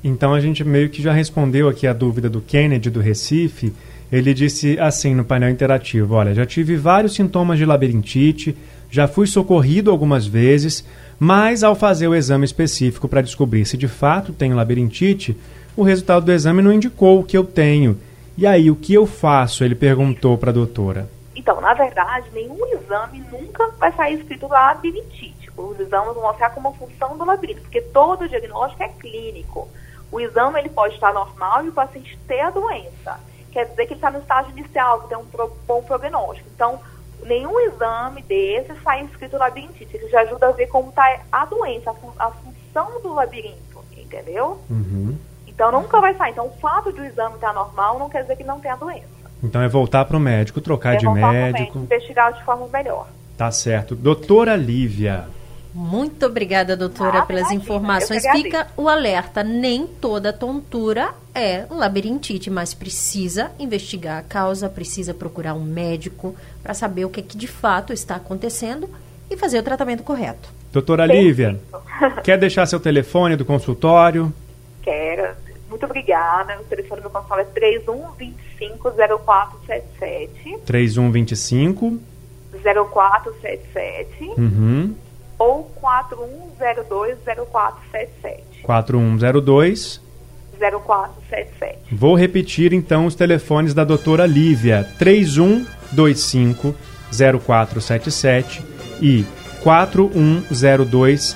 Então 0.03 0.33
a 0.33 0.39
gente 0.39 0.63
meio 0.63 0.89
que 0.89 1.01
já 1.01 1.11
respondeu 1.11 1.67
aqui 1.67 1.87
a 1.87 1.93
dúvida 1.93 2.29
do 2.29 2.41
Kennedy 2.41 2.89
do 2.89 2.99
Recife. 2.99 3.73
Ele 4.11 4.33
disse 4.33 4.79
assim 4.79 5.13
no 5.13 5.25
painel 5.25 5.49
interativo: 5.49 6.15
Olha, 6.15 6.33
já 6.33 6.45
tive 6.45 6.75
vários 6.77 7.15
sintomas 7.15 7.57
de 7.57 7.65
labirintite, 7.65 8.57
já 8.89 9.07
fui 9.07 9.27
socorrido 9.27 9.91
algumas 9.91 10.25
vezes, 10.25 10.85
mas 11.19 11.63
ao 11.63 11.75
fazer 11.75 12.07
o 12.07 12.15
exame 12.15 12.45
específico 12.45 13.07
para 13.07 13.21
descobrir 13.21 13.65
se 13.65 13.77
de 13.77 13.87
fato 13.87 14.33
tenho 14.33 14.55
labirintite, 14.55 15.37
o 15.75 15.83
resultado 15.83 16.25
do 16.25 16.31
exame 16.31 16.61
não 16.61 16.73
indicou 16.73 17.19
o 17.19 17.23
que 17.23 17.37
eu 17.37 17.43
tenho. 17.43 17.99
E 18.37 18.45
aí, 18.45 18.69
o 18.69 18.75
que 18.75 18.93
eu 18.93 19.07
faço? 19.07 19.63
Ele 19.63 19.73
perguntou 19.73 20.37
para 20.37 20.51
a 20.51 20.53
doutora. 20.53 21.09
Então, 21.35 21.59
na 21.59 21.73
verdade, 21.73 22.27
nenhum 22.33 22.65
exame 22.67 23.23
nunca 23.31 23.67
vai 23.79 23.91
sair 23.93 24.19
escrito 24.19 24.47
labirintite. 24.47 25.49
Os 25.57 25.79
exames 25.79 26.13
vão 26.13 26.23
mostrar 26.23 26.51
como 26.51 26.73
função 26.73 27.17
do 27.17 27.25
labirinto, 27.25 27.61
porque 27.61 27.81
todo 27.81 28.27
diagnóstico 28.29 28.83
é 28.83 28.89
clínico. 28.89 29.67
O 30.11 30.19
exame 30.19 30.59
ele 30.59 30.69
pode 30.69 30.93
estar 30.93 31.13
normal 31.13 31.65
e 31.65 31.69
o 31.69 31.73
paciente 31.73 32.17
ter 32.27 32.41
a 32.41 32.51
doença. 32.51 33.19
Quer 33.51 33.65
dizer 33.65 33.87
que 33.87 33.93
ele 33.93 33.97
está 33.97 34.11
no 34.11 34.19
estágio 34.19 34.51
inicial, 34.51 35.01
que 35.01 35.09
tem 35.09 35.17
um 35.17 35.25
bom 35.65 35.81
prognóstico. 35.81 36.47
Então, 36.53 36.79
nenhum 37.27 37.59
exame 37.59 38.21
desse 38.23 38.73
sai 38.83 39.03
escrito 39.05 39.37
labirintite. 39.37 39.95
Ele 39.95 40.07
já 40.09 40.21
ajuda 40.21 40.47
a 40.47 40.51
ver 40.51 40.67
como 40.67 40.89
está 40.89 41.19
a 41.31 41.45
doença, 41.45 41.91
a, 41.91 41.93
fun 41.93 42.11
a, 42.17 42.31
função 42.31 43.01
do 43.01 43.13
labirinto, 43.13 43.83
entendeu? 43.95 44.59
Uhum. 44.69 45.17
Então, 45.47 45.71
nunca 45.71 45.99
vai 45.99 46.13
sair. 46.15 46.31
Então, 46.31 46.47
o 46.47 46.57
fato 46.59 46.91
de 46.91 47.01
o 47.01 47.05
exame 47.05 47.35
estar 47.35 47.53
normal 47.53 47.99
não 47.99 48.09
quer 48.09 48.21
dizer 48.21 48.35
que 48.35 48.43
não 48.43 48.59
tem 48.59 48.71
a 48.71 48.75
doença. 48.75 49.07
Então, 49.43 49.61
é 49.61 49.67
voltar 49.67 50.05
para 50.05 50.17
o 50.17 50.19
médico, 50.19 50.61
trocar 50.61 50.95
é 50.95 50.97
de 50.97 51.07
médico. 51.07 51.59
Médico, 51.59 51.79
investigar 51.79 52.33
de 52.33 52.43
forma 52.43 52.67
melhor. 52.67 53.07
Tá 53.37 53.51
certo. 53.51 53.95
Doutora 53.95 54.55
Lívia. 54.55 55.27
Muito 55.77 56.25
obrigada, 56.25 56.75
doutora, 56.75 57.19
ah, 57.19 57.21
pelas 57.21 57.51
imagina, 57.51 57.61
informações. 57.61 58.23
Fica 58.31 58.65
o 58.75 58.89
alerta: 58.89 59.43
nem 59.43 59.85
toda 59.85 60.33
tontura 60.33 61.13
é 61.35 61.67
labirintite, 61.69 62.49
mas 62.49 62.73
precisa 62.73 63.51
investigar 63.59 64.17
a 64.17 64.23
causa, 64.23 64.67
precisa 64.67 65.13
procurar 65.13 65.53
um 65.53 65.63
médico 65.63 66.35
para 66.63 66.73
saber 66.73 67.05
o 67.05 67.11
que, 67.11 67.19
é 67.19 67.23
que 67.23 67.37
de 67.37 67.45
fato 67.45 67.93
está 67.93 68.15
acontecendo 68.15 68.89
e 69.29 69.37
fazer 69.37 69.59
o 69.59 69.63
tratamento 69.63 70.01
correto. 70.01 70.49
Doutora 70.73 71.05
Lívia, 71.05 71.59
quer 72.23 72.39
deixar 72.39 72.65
seu 72.65 72.79
telefone 72.79 73.35
do 73.35 73.45
consultório? 73.45 74.33
Quero. 74.81 75.35
Muito 75.69 75.85
obrigada. 75.85 76.59
O 76.59 76.63
telefone 76.63 77.01
do 77.03 77.09
consultório 77.11 77.43
é 77.43 77.53
3125 77.53 78.91
0477. 78.91 80.57
3125 80.65 81.99
0477. 82.63 84.23
Uhum 84.39 85.06
ou 85.37 85.71
4102-0477. 85.81 88.63
4102 88.63 90.01
0477. 90.59 91.77
Vou 91.91 92.15
repetir 92.15 92.73
então 92.73 93.05
os 93.05 93.15
telefones 93.15 93.73
da 93.73 93.83
doutora 93.83 94.25
Lívia: 94.25 94.87
3125 94.97 96.73
0477 97.11 98.63
e 99.01 99.25
4102 99.63 101.35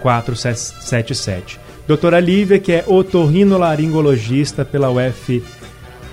0477. 0.00 1.60
Doutora 1.86 2.20
Lívia, 2.20 2.58
que 2.58 2.72
é 2.72 2.84
otorrinolaringologista 2.86 4.64
pela 4.64 4.90
UF, 4.90 5.42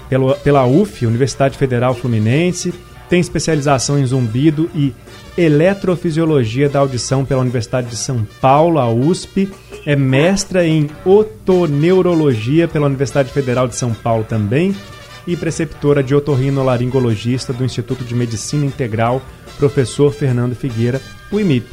pela, 0.08 0.36
pela 0.36 0.66
UF, 0.66 1.06
Universidade 1.06 1.58
Federal 1.58 1.94
Fluminense, 1.94 2.74
tem 3.10 3.20
especialização 3.20 4.00
em 4.00 4.06
zumbido 4.06 4.70
e 4.74 4.94
eletrofisiologia 5.38 6.70
da 6.70 6.80
audição 6.80 7.26
pela 7.26 7.42
Universidade 7.42 7.88
de 7.88 7.98
São 7.98 8.26
Paulo, 8.42 8.80
a 8.80 8.90
USP. 8.90 9.50
É 9.86 9.96
mestra 9.96 10.66
em 10.66 10.90
otoneurologia 11.06 12.68
pela 12.68 12.88
Universidade 12.88 13.32
Federal 13.32 13.68
de 13.68 13.76
São 13.76 13.94
Paulo 13.94 14.24
também 14.24 14.76
e 15.28 15.36
preceptora 15.36 16.04
de 16.04 16.14
otorrinolaringologista 16.14 17.52
do 17.52 17.64
Instituto 17.64 18.04
de 18.04 18.16
Medicina 18.16 18.66
Integral, 18.66 19.22
professor 19.58 20.12
Fernando 20.14 20.56
Figueira, 20.56 21.02
o 21.32 21.40
IMIP. 21.40 21.68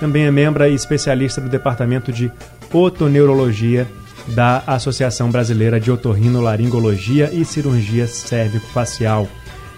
Também 0.00 0.24
é 0.24 0.30
membro 0.30 0.66
e 0.66 0.74
especialista 0.74 1.40
do 1.40 1.48
Departamento 1.48 2.12
de 2.12 2.30
Otoneurologia 2.72 3.86
da 4.28 4.62
Associação 4.66 5.30
Brasileira 5.30 5.78
de 5.78 5.90
Otorrinolaringologia 5.90 7.30
e 7.32 7.44
Cirurgia 7.44 8.06
Cérvico-Facial. 8.06 9.28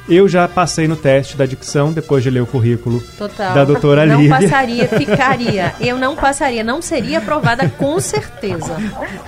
Eu 0.09 0.27
já 0.27 0.49
passei 0.49 0.89
no 0.89 0.97
teste 0.97 1.37
da 1.37 1.45
dicção 1.45 1.93
depois 1.93 2.23
de 2.23 2.31
ler 2.31 2.41
o 2.41 2.47
currículo 2.47 3.01
Total. 3.19 3.53
da 3.55 3.65
doutora 3.65 4.07
não 4.07 4.21
Lívia. 4.21 4.41
Não 4.41 4.41
passaria, 4.49 4.89
ficaria. 4.89 5.75
Eu 5.79 5.99
não 5.99 6.17
passaria, 6.17 6.65
não 6.65 6.81
seria 6.81 7.19
aprovada 7.19 7.69
com 7.69 8.01
certeza. 8.01 8.75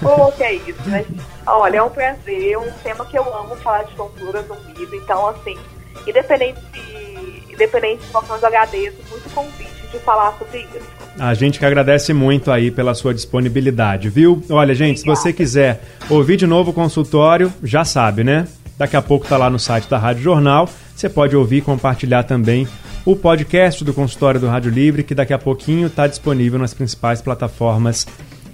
Pô, 0.01 0.33
que 0.33 0.43
é 0.43 0.55
isso, 0.55 0.81
né? 0.87 1.05
Olha, 1.47 1.79
é 1.79 1.83
um 1.83 1.91
prazer, 1.91 2.53
é 2.53 2.59
um 2.59 2.71
tema 2.83 3.05
que 3.05 3.19
eu 3.19 3.23
amo 3.23 3.57
falar 3.57 3.83
de 3.83 3.95
cultura 3.95 4.43
zumbido. 4.43 4.97
Então, 4.97 5.29
assim, 5.29 5.59
independente 6.07 6.59
de, 6.73 7.53
independente 7.53 8.03
de 8.03 8.11
qualquer 8.11 8.29
coisa, 8.29 8.45
eu 8.45 8.49
agradeço 8.49 8.97
muito 9.11 9.27
o 9.27 9.31
convite 9.33 9.71
de 9.93 9.99
falar 9.99 10.35
sobre 10.39 10.61
isso. 10.61 10.81
A 11.19 11.35
gente 11.35 11.59
que 11.59 11.67
agradece 11.67 12.15
muito 12.15 12.51
aí 12.51 12.71
pela 12.71 12.95
sua 12.95 13.13
disponibilidade, 13.13 14.09
viu? 14.09 14.43
Olha, 14.49 14.75
gente, 14.75 15.01
Obrigada. 15.01 15.17
se 15.17 15.23
você 15.23 15.33
quiser 15.33 15.83
ouvir 16.09 16.37
de 16.37 16.47
novo 16.47 16.71
o 16.71 16.75
consultório, 16.75 17.53
já 17.63 17.85
sabe, 17.85 18.25
né? 18.25 18.47
Daqui 18.81 18.97
a 18.97 19.03
pouco 19.03 19.27
está 19.27 19.37
lá 19.37 19.51
no 19.51 19.59
site 19.59 19.91
da 19.91 19.99
Rádio 19.99 20.23
Jornal. 20.23 20.67
Você 20.97 21.07
pode 21.07 21.37
ouvir 21.37 21.59
e 21.59 21.61
compartilhar 21.61 22.23
também 22.23 22.67
o 23.05 23.15
podcast 23.15 23.85
do 23.85 23.93
consultório 23.93 24.41
do 24.41 24.49
Rádio 24.49 24.71
Livre, 24.71 25.03
que 25.03 25.15
daqui 25.15 25.35
a 25.35 25.39
pouquinho 25.39 25.89
está 25.89 26.07
disponível 26.07 26.59
nas 26.59 26.73
principais 26.73 27.21
plataformas 27.21 28.07